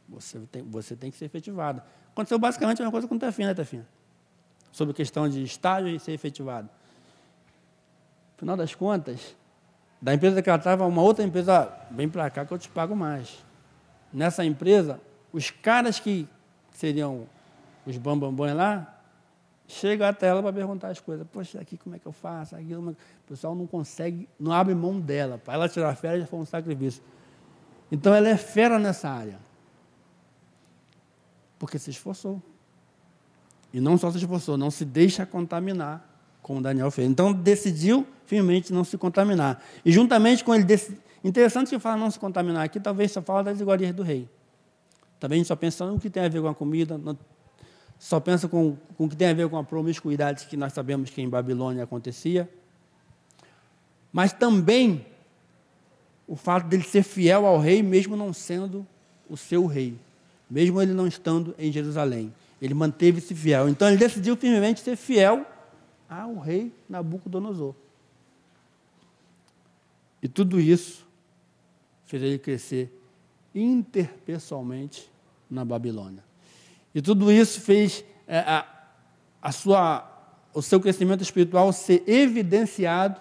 [0.08, 1.84] você tem, você tem que ser efetivada.
[2.12, 3.86] Aconteceu basicamente a mesma coisa com o Tefina, né, Tefina?
[4.72, 6.68] sobre questão de estágio e ser efetivado.
[8.34, 9.36] No final das contas,
[10.00, 12.94] da empresa que ela estava, uma outra empresa, vem para cá que eu te pago
[12.94, 13.44] mais.
[14.12, 15.00] Nessa empresa,
[15.32, 16.28] os caras que
[16.70, 17.26] seriam
[17.84, 18.94] os bambambões lá,
[19.66, 21.26] chegam até ela para perguntar as coisas.
[21.32, 22.54] Poxa, aqui como é que eu faço?
[22.54, 25.38] Aquilo, o pessoal não consegue, não abre mão dela.
[25.38, 27.02] Para ela tirar férias já foi um sacrifício.
[27.90, 29.47] Então ela é fera nessa área.
[31.58, 32.42] Porque se esforçou.
[33.72, 36.08] E não só se esforçou, não se deixa contaminar,
[36.42, 37.08] como Daniel fez.
[37.08, 39.62] Então decidiu firmemente não se contaminar.
[39.84, 40.64] E juntamente com ele,
[41.22, 44.28] interessante que fala não se contaminar aqui, talvez só fala das iguarias do rei.
[45.18, 47.00] Também só pensa no que tem a ver com a comida,
[47.98, 51.10] só pensa com, com o que tem a ver com a promiscuidade que nós sabemos
[51.10, 52.48] que em Babilônia acontecia.
[54.12, 55.04] Mas também
[56.26, 58.86] o fato dele ser fiel ao rei, mesmo não sendo
[59.28, 59.98] o seu rei,
[60.50, 62.32] mesmo ele não estando em Jerusalém.
[62.60, 63.68] Ele manteve-se fiel.
[63.68, 65.46] Então ele decidiu firmemente ser fiel
[66.08, 67.74] ao rei Nabucodonosor.
[70.22, 71.06] E tudo isso
[72.06, 72.92] fez ele crescer
[73.54, 75.10] interpessoalmente
[75.50, 76.24] na Babilônia.
[76.94, 78.66] E tudo isso fez é, a,
[79.40, 80.10] a sua,
[80.52, 83.20] o seu crescimento espiritual ser evidenciado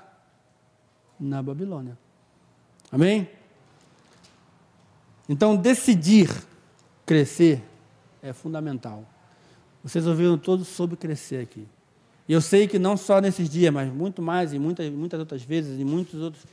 [1.19, 1.97] na Babilônia.
[2.91, 3.29] Amém?
[5.29, 6.29] Então, decidir
[7.07, 7.63] crescer
[8.21, 9.03] é fundamental.
[9.81, 11.65] Vocês ouviram todos sobre crescer aqui.
[12.27, 15.41] E eu sei que não só nesses dias, mas muito mais, e muitas, muitas outras
[15.41, 16.43] vezes, em muitos outros,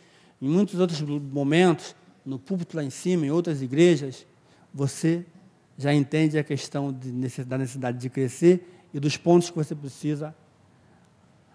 [0.40, 4.24] em muitos outros momentos, no púlpito lá em cima, em outras igrejas,
[4.72, 5.26] você
[5.76, 9.74] já entende a questão de necessidade, da necessidade de crescer e dos pontos que você
[9.74, 10.32] precisa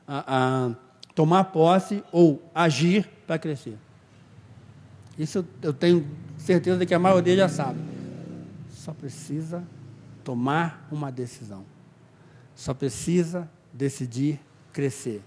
[0.05, 0.75] a, a,
[1.15, 3.77] tomar posse ou agir para crescer.
[5.17, 6.05] Isso eu tenho
[6.37, 7.79] certeza de que a maioria já sabe.
[8.89, 9.63] Só precisa
[10.23, 11.63] tomar uma decisão.
[12.55, 14.39] Só precisa decidir
[14.73, 15.21] crescer.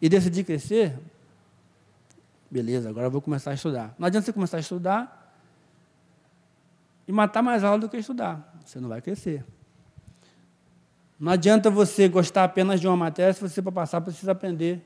[0.00, 0.96] E decidir crescer,
[2.48, 3.92] beleza, agora eu vou começar a estudar.
[3.98, 5.36] Não adianta você começar a estudar
[7.08, 8.56] e matar mais aula do que estudar.
[8.64, 9.44] Você não vai crescer.
[11.18, 14.80] Não adianta você gostar apenas de uma matéria se você, para passar, precisa aprender,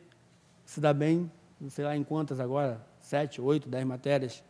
[0.64, 1.30] se dar bem,
[1.68, 4.42] sei lá em quantas agora, sete, oito, dez matérias.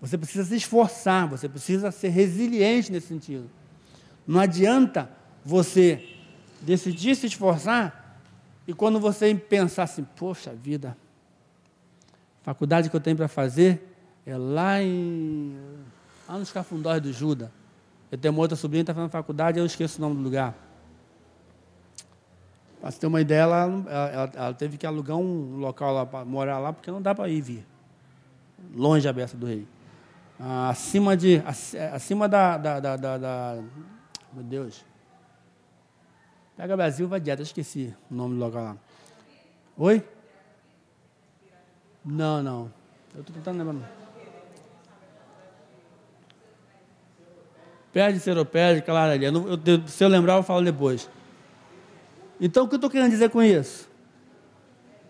[0.00, 3.50] Você precisa se esforçar, você precisa ser resiliente nesse sentido.
[4.26, 5.10] Não adianta
[5.44, 6.16] você
[6.60, 8.20] decidir se esforçar
[8.66, 10.96] e quando você pensar assim, poxa vida,
[12.42, 13.96] faculdade que eu tenho para fazer
[14.26, 15.56] é lá em
[16.28, 17.50] lá nos Cafundós do Juda.
[18.12, 20.54] Eu tenho uma outra sobrinha que está fazendo faculdade, eu esqueço o nome do lugar.
[22.80, 26.24] Para você ter uma ideia, ela, ela, ela, teve que alugar um local lá para
[26.24, 27.66] morar lá, porque não dá para ir vir.
[28.74, 29.66] Longe da Besta do Rei.
[30.40, 31.42] Acima de.
[31.92, 33.62] Acima da, da, da, da, da
[34.32, 34.84] Meu Deus.
[36.56, 38.76] Pega Brasil, vai dieta, esqueci o nome do local lá.
[39.76, 40.02] Oi?
[42.04, 42.72] Não, não.
[43.14, 43.90] Eu estou tentando lembrar.
[47.92, 49.26] Perde seropédica, claro ali.
[49.88, 51.08] Se eu lembrar, eu falo depois.
[52.40, 53.88] Então, o que eu estou querendo dizer com isso?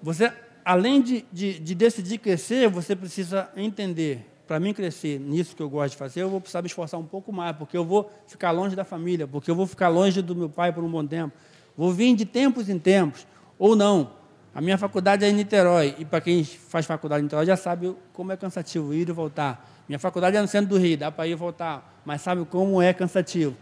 [0.02, 0.32] Você,
[0.64, 4.26] além de, de, de decidir crescer, você precisa entender.
[4.48, 7.04] Para mim crescer nisso que eu gosto de fazer, eu vou precisar me esforçar um
[7.04, 10.34] pouco mais, porque eu vou ficar longe da família, porque eu vou ficar longe do
[10.34, 11.36] meu pai por um bom tempo.
[11.76, 13.26] Vou vir de tempos em tempos,
[13.58, 14.10] ou não.
[14.54, 17.94] A minha faculdade é em Niterói, e para quem faz faculdade em Niterói já sabe
[18.14, 19.70] como é cansativo ir e voltar.
[19.86, 22.80] Minha faculdade é no centro do Rio, dá para ir e voltar, mas sabe como
[22.80, 23.54] é cansativo.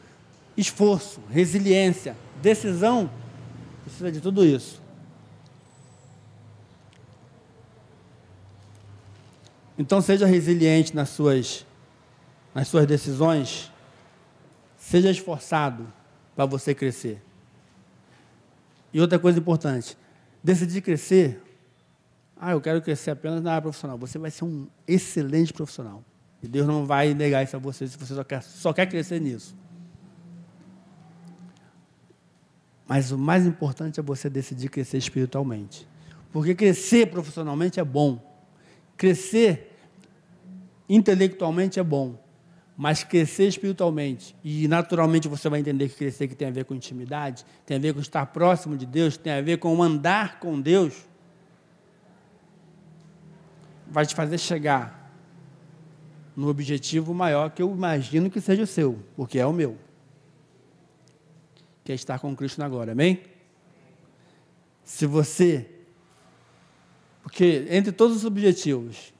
[0.57, 3.11] Esforço, resiliência, decisão,
[3.83, 4.81] precisa de tudo isso.
[9.79, 11.67] Então seja resiliente nas suas,
[12.55, 13.71] nas suas decisões,
[14.77, 15.93] seja esforçado
[16.35, 17.23] para você crescer.
[18.93, 19.97] E outra coisa importante,
[20.43, 21.43] decidir crescer,
[22.39, 23.97] ah, eu quero crescer apenas na área profissional.
[23.99, 26.05] Você vai ser um excelente profissional.
[26.43, 29.21] E Deus não vai negar isso a você se você só quer, só quer crescer
[29.21, 29.57] nisso.
[32.87, 35.89] Mas o mais importante é você decidir crescer espiritualmente.
[36.31, 38.36] Porque crescer profissionalmente é bom.
[38.97, 39.73] Crescer
[40.89, 42.25] intelectualmente é bom.
[42.77, 46.75] Mas crescer espiritualmente, e naturalmente você vai entender que crescer que tem a ver com
[46.75, 50.61] intimidade, tem a ver com estar próximo de Deus, tem a ver com andar com
[50.61, 51.07] Deus,
[53.87, 55.11] vai te fazer chegar
[56.37, 59.79] no objetivo maior que eu imagino que seja o seu, porque é o meu.
[61.83, 63.23] Que é estar com Cristo na glória, amém?
[64.85, 65.76] Se você.
[67.27, 69.13] Porque entre todos os objetivos,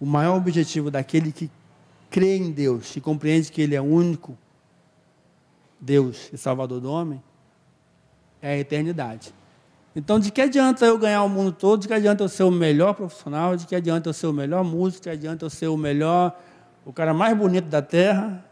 [0.00, 1.50] o maior objetivo daquele que
[2.08, 4.34] crê em Deus e compreende que Ele é o único
[5.78, 7.22] Deus e Salvador do homem,
[8.40, 9.34] é a eternidade.
[9.94, 11.82] Então, de que adianta eu ganhar o mundo todo?
[11.82, 13.56] De que adianta eu ser o melhor profissional?
[13.56, 15.02] De que adianta eu ser o melhor músico?
[15.02, 16.34] De que adianta eu ser o melhor,
[16.82, 18.42] o cara mais bonito da terra?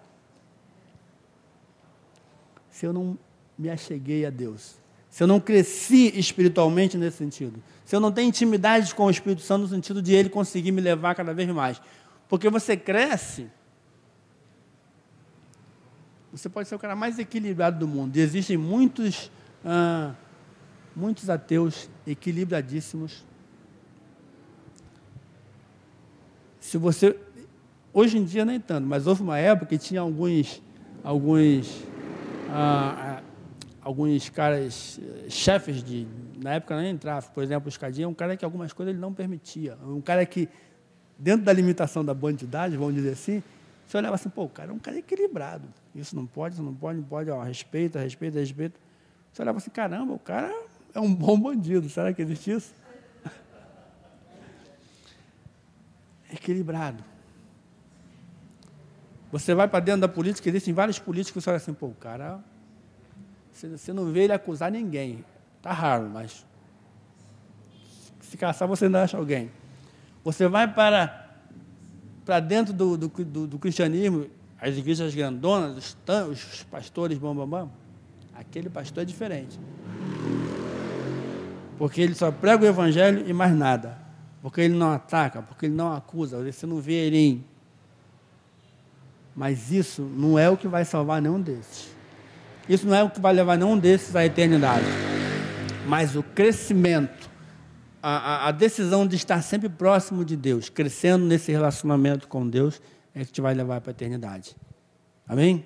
[2.70, 3.16] Se eu não
[3.56, 4.74] me acheguei a Deus,
[5.08, 9.42] se eu não cresci espiritualmente nesse sentido, se eu não tenho intimidade com o Espírito
[9.42, 11.80] Santo no sentido de ele conseguir me levar cada vez mais,
[12.28, 13.46] porque você cresce,
[16.32, 18.16] você pode ser o cara mais equilibrado do mundo.
[18.16, 19.30] E existem muitos
[19.64, 20.12] ah,
[20.96, 23.24] muitos ateus equilibradíssimos.
[26.58, 27.16] Se você
[27.92, 30.60] hoje em dia nem tanto, mas houve uma época que tinha alguns
[31.04, 31.84] alguns
[32.50, 33.22] ah, ah
[33.80, 36.08] alguns caras chefes de
[36.40, 39.12] na época nem tráfico, por exemplo, o Escadinha, um cara que algumas coisas ele não
[39.12, 40.48] permitia, um cara que
[41.18, 43.42] dentro da limitação da bandidagem, vamos dizer assim,
[43.86, 45.68] você olhava assim, pô, o cara é um cara equilibrado.
[45.94, 48.78] Isso não pode, isso não pode, não pode, ó, respeita, respeita, respeita.
[49.32, 50.52] Você olhava assim, caramba, o cara
[50.92, 51.88] é um bom bandido.
[51.88, 52.74] Será que existe isso?
[56.32, 57.02] Equilibrado.
[59.30, 61.94] Você vai para dentro da política, existem vários políticos que você olha assim, pô, o
[61.94, 62.40] cara.
[63.52, 65.24] Você não vê ele acusar ninguém.
[65.66, 66.46] Está raro, mas.
[68.20, 69.50] Se caçar, você não acha alguém.
[70.22, 71.28] Você vai para,
[72.24, 74.28] para dentro do, do, do, do cristianismo,
[74.60, 75.96] as igrejas grandonas,
[76.30, 77.70] os, os pastores, bam, bam, bam.
[78.32, 79.58] Aquele pastor é diferente.
[81.76, 83.98] Porque ele só prega o evangelho e mais nada.
[84.40, 87.44] Porque ele não ataca, porque ele não acusa, você não vê ele em.
[89.34, 91.88] Mas isso não é o que vai salvar nenhum desses.
[92.68, 95.15] Isso não é o que vai levar nenhum desses à eternidade.
[95.86, 97.30] Mas o crescimento,
[98.02, 102.82] a, a, decisão de estar sempre próximo de Deus, crescendo nesse relacionamento com Deus,
[103.14, 104.56] é que te vai levar para a eternidade.
[105.28, 105.64] Amém?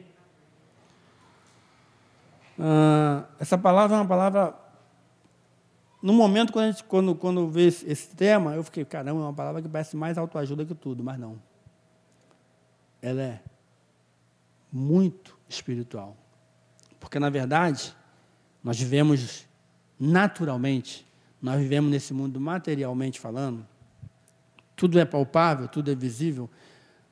[2.58, 4.54] Ah, essa palavra é uma palavra.
[6.02, 9.32] No momento, quando, a gente, quando, quando esse, esse tema, eu fiquei, caramba, é uma
[9.32, 11.40] palavra que parece mais autoajuda que tudo, mas não.
[13.00, 13.40] Ela é
[14.70, 16.14] muito espiritual.
[16.98, 17.96] Porque, na verdade,
[18.62, 19.48] nós vivemos
[20.00, 21.06] naturalmente,
[21.42, 23.66] nós vivemos nesse mundo materialmente falando,
[24.74, 26.48] tudo é palpável, tudo é visível,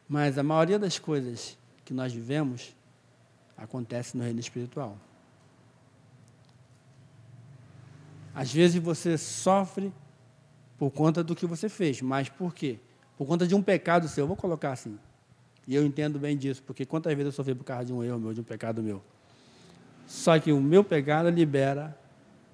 [0.09, 2.75] mas a maioria das coisas que nós vivemos
[3.59, 4.97] acontece no reino espiritual.
[8.35, 9.93] Às vezes você sofre
[10.79, 12.79] por conta do que você fez, mas por quê?
[13.19, 14.23] Por conta de um pecado seu.
[14.23, 14.97] Eu vou colocar assim.
[15.67, 18.19] E eu entendo bem disso, porque quantas vezes eu sofri por causa de um erro
[18.19, 19.03] meu, de um pecado meu.
[20.07, 21.98] Só que o meu pecado libera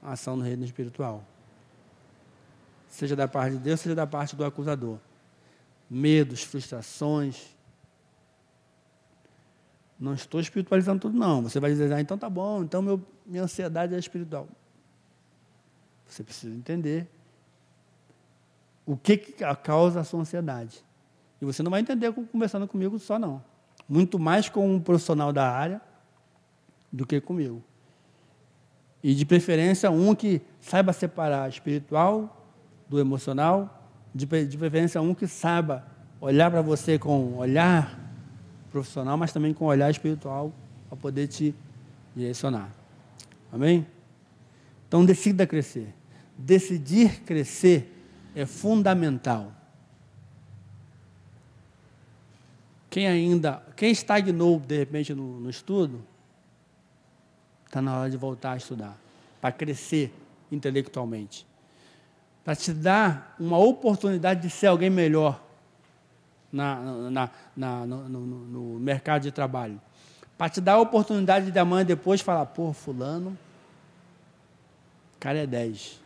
[0.04, 1.24] a ação no reino espiritual.
[2.88, 4.98] Seja da parte de Deus, seja da parte do acusador.
[5.88, 7.56] Medos, frustrações.
[9.98, 11.42] Não estou espiritualizando tudo, não.
[11.42, 14.46] Você vai dizer, ah, então tá bom, então meu, minha ansiedade é espiritual.
[16.06, 17.08] Você precisa entender
[18.86, 19.32] o que, que
[19.62, 20.84] causa a sua ansiedade.
[21.40, 23.42] E você não vai entender conversando comigo só, não.
[23.88, 25.80] Muito mais com um profissional da área
[26.92, 27.62] do que comigo.
[29.04, 32.44] E de preferência, um que saiba separar espiritual
[32.88, 35.86] do emocional, de, de preferência, um que saiba
[36.20, 38.00] olhar para você com olhar
[38.72, 40.52] profissional, mas também com olhar espiritual
[40.88, 41.54] para poder te
[42.16, 42.74] direcionar.
[43.52, 43.86] Amém?
[44.88, 45.94] Então decida crescer
[46.36, 47.90] decidir crescer
[48.34, 49.52] é fundamental.
[52.90, 56.04] Quem ainda, quem estagnou de repente no, no estudo,
[57.74, 58.96] está na hora de voltar a estudar,
[59.40, 60.14] para crescer
[60.50, 61.44] intelectualmente,
[62.44, 65.42] para te dar uma oportunidade de ser alguém melhor
[66.52, 66.76] na,
[67.10, 69.80] na, na no, no, no mercado de trabalho,
[70.38, 73.36] para te dar a oportunidade de amanhã depois falar, pô, fulano,
[75.18, 76.00] cara é 10.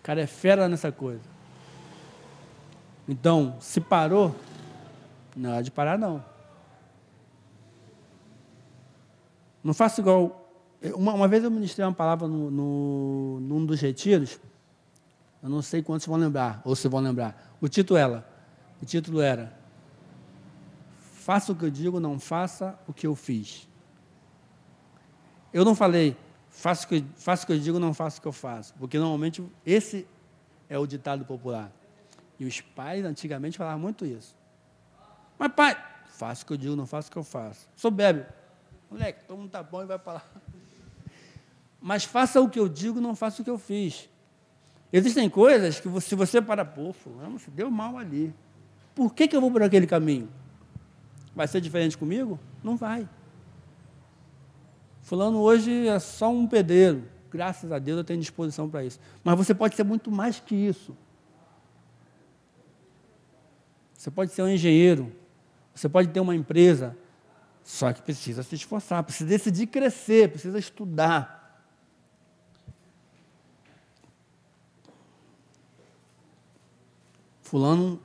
[0.00, 1.22] O cara é fera nessa coisa.
[3.08, 4.36] Então, se parou,
[5.34, 6.22] não é de parar, não.
[9.62, 10.41] Não faça igual.
[10.94, 14.40] Uma, uma, vez eu ministrei uma palavra no, no, num dos retiros,
[15.42, 17.56] eu não sei quantos vão lembrar, ou se vão lembrar.
[17.60, 18.26] O título era,
[18.80, 19.56] o título era
[21.12, 23.68] Faça o que eu digo, não faça o que eu fiz.
[25.52, 26.16] Eu não falei,
[26.52, 28.74] Faço o que, faço o que eu digo, não faço o que eu faço.
[28.74, 30.06] Porque normalmente esse
[30.68, 31.72] é o ditado popular.
[32.38, 34.36] E os pais antigamente falavam muito isso.
[35.38, 37.68] Mas pai, faço o que eu digo, não faço o que eu faço.
[37.74, 38.26] Sou bebe.
[38.90, 40.22] Moleque, todo mundo tá bom e vai lá.
[41.82, 44.08] Mas faça o que eu digo, não faça o que eu fiz.
[44.92, 48.32] Existem coisas que se você para, pô, fulano, se deu mal ali.
[48.94, 50.28] Por que, que eu vou por aquele caminho?
[51.34, 52.38] Vai ser diferente comigo?
[52.62, 53.08] Não vai.
[55.00, 57.08] Fulano hoje é só um pedreiro.
[57.30, 59.00] Graças a Deus eu tenho disposição para isso.
[59.24, 60.96] Mas você pode ser muito mais que isso.
[63.94, 65.10] Você pode ser um engenheiro.
[65.74, 66.96] Você pode ter uma empresa.
[67.64, 71.41] Só que precisa se esforçar, precisa decidir crescer, precisa estudar.
[77.52, 78.00] Fulano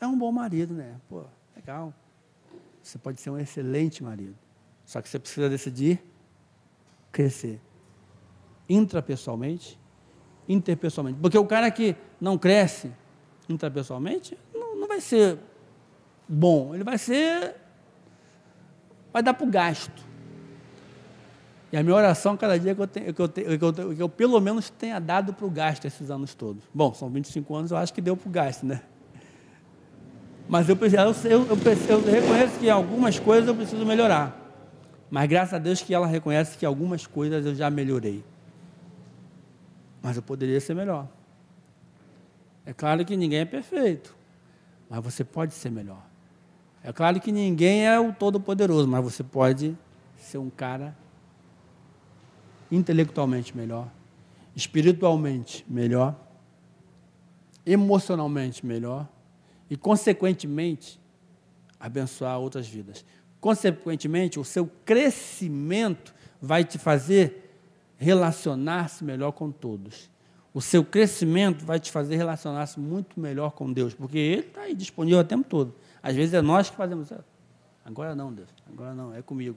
[0.00, 0.96] é um bom marido, né?
[1.10, 1.92] Pô, legal.
[2.82, 4.34] Você pode ser um excelente marido.
[4.86, 6.02] Só que você precisa decidir
[7.12, 7.60] crescer.
[8.66, 9.78] Intrapessoalmente,
[10.48, 11.18] interpessoalmente.
[11.20, 12.90] Porque o cara que não cresce
[13.46, 15.38] intrapessoalmente não, não vai ser
[16.26, 16.74] bom.
[16.74, 17.56] Ele vai ser.
[19.12, 20.02] Vai dar para o gasto.
[21.76, 23.94] E a minha oração cada dia é que eu, tenho, que eu, tenho, que eu,
[23.96, 26.64] que eu pelo menos tenha dado para o gasto esses anos todos.
[26.72, 28.80] Bom, são 25 anos, eu acho que deu para o gasto, né?
[30.48, 31.58] Mas eu, eu, eu,
[31.88, 34.34] eu, reconheço que algumas coisas eu preciso melhorar.
[35.10, 38.24] Mas graças a Deus que ela reconhece que algumas coisas eu já melhorei.
[40.00, 41.06] Mas eu poderia ser melhor.
[42.64, 44.16] É claro que ninguém é perfeito,
[44.88, 46.00] mas você pode ser melhor.
[46.82, 49.76] É claro que ninguém é o todo-poderoso, mas você pode
[50.16, 50.96] ser um cara
[52.70, 53.88] intelectualmente melhor,
[54.54, 56.14] espiritualmente melhor,
[57.64, 59.08] emocionalmente melhor
[59.68, 61.00] e, consequentemente,
[61.78, 63.04] abençoar outras vidas.
[63.40, 67.58] Consequentemente, o seu crescimento vai te fazer
[67.96, 70.10] relacionar-se melhor com todos.
[70.54, 74.74] O seu crescimento vai te fazer relacionar-se muito melhor com Deus, porque Ele está aí
[74.74, 75.74] disponível o tempo todo.
[76.02, 77.24] Às vezes é nós que fazemos isso.
[77.84, 79.56] Agora não, Deus, agora não, é comigo.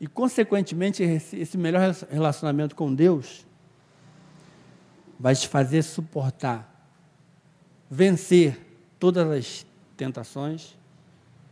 [0.00, 3.46] E, consequentemente, esse melhor relacionamento com Deus
[5.18, 6.70] vai te fazer suportar,
[7.90, 8.60] vencer
[8.98, 9.66] todas as
[9.96, 10.76] tentações,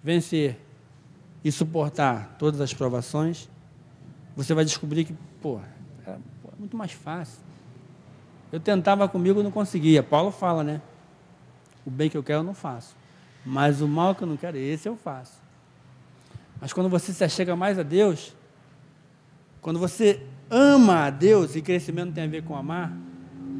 [0.02, 0.60] vencer
[1.42, 3.48] e suportar todas as provações.
[4.36, 5.60] Você vai descobrir que, pô,
[6.06, 6.18] é
[6.58, 7.42] muito mais fácil.
[8.52, 10.02] Eu tentava comigo não conseguia.
[10.02, 10.82] Paulo fala, né?
[11.84, 12.94] O bem que eu quero eu não faço.
[13.44, 15.43] Mas o mal que eu não quero, esse eu faço.
[16.60, 18.34] Mas quando você se achega mais a Deus,
[19.60, 22.92] quando você ama a Deus, e crescimento tem a ver com amar,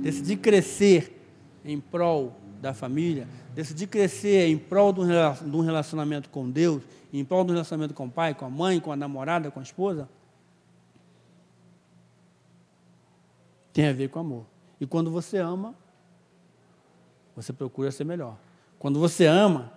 [0.03, 1.21] decidir crescer
[1.65, 6.83] em prol da família, decidir crescer em prol de um relacionamento com Deus,
[7.13, 9.61] em prol de um relacionamento com o pai, com a mãe, com a namorada, com
[9.61, 10.09] a esposa,
[13.73, 14.47] tem a ver com amor.
[14.81, 15.75] E quando você ama,
[17.35, 18.37] você procura ser melhor.
[18.79, 19.73] Quando você ama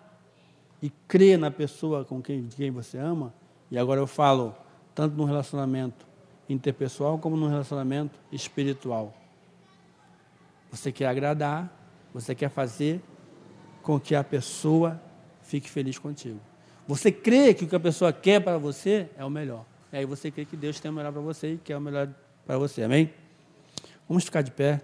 [0.81, 3.33] e crê na pessoa com quem, quem você ama,
[3.69, 4.55] e agora eu falo
[4.93, 6.07] tanto no relacionamento
[6.49, 9.13] interpessoal como no relacionamento espiritual.
[10.71, 11.71] Você quer agradar,
[12.13, 13.01] você quer fazer
[13.81, 15.01] com que a pessoa
[15.41, 16.39] fique feliz contigo.
[16.87, 19.65] Você crê que o que a pessoa quer para você é o melhor.
[19.91, 22.09] E aí você crê que Deus tem o melhor para você e quer o melhor
[22.45, 22.83] para você.
[22.83, 23.13] Amém?
[24.07, 24.81] Vamos ficar de pé.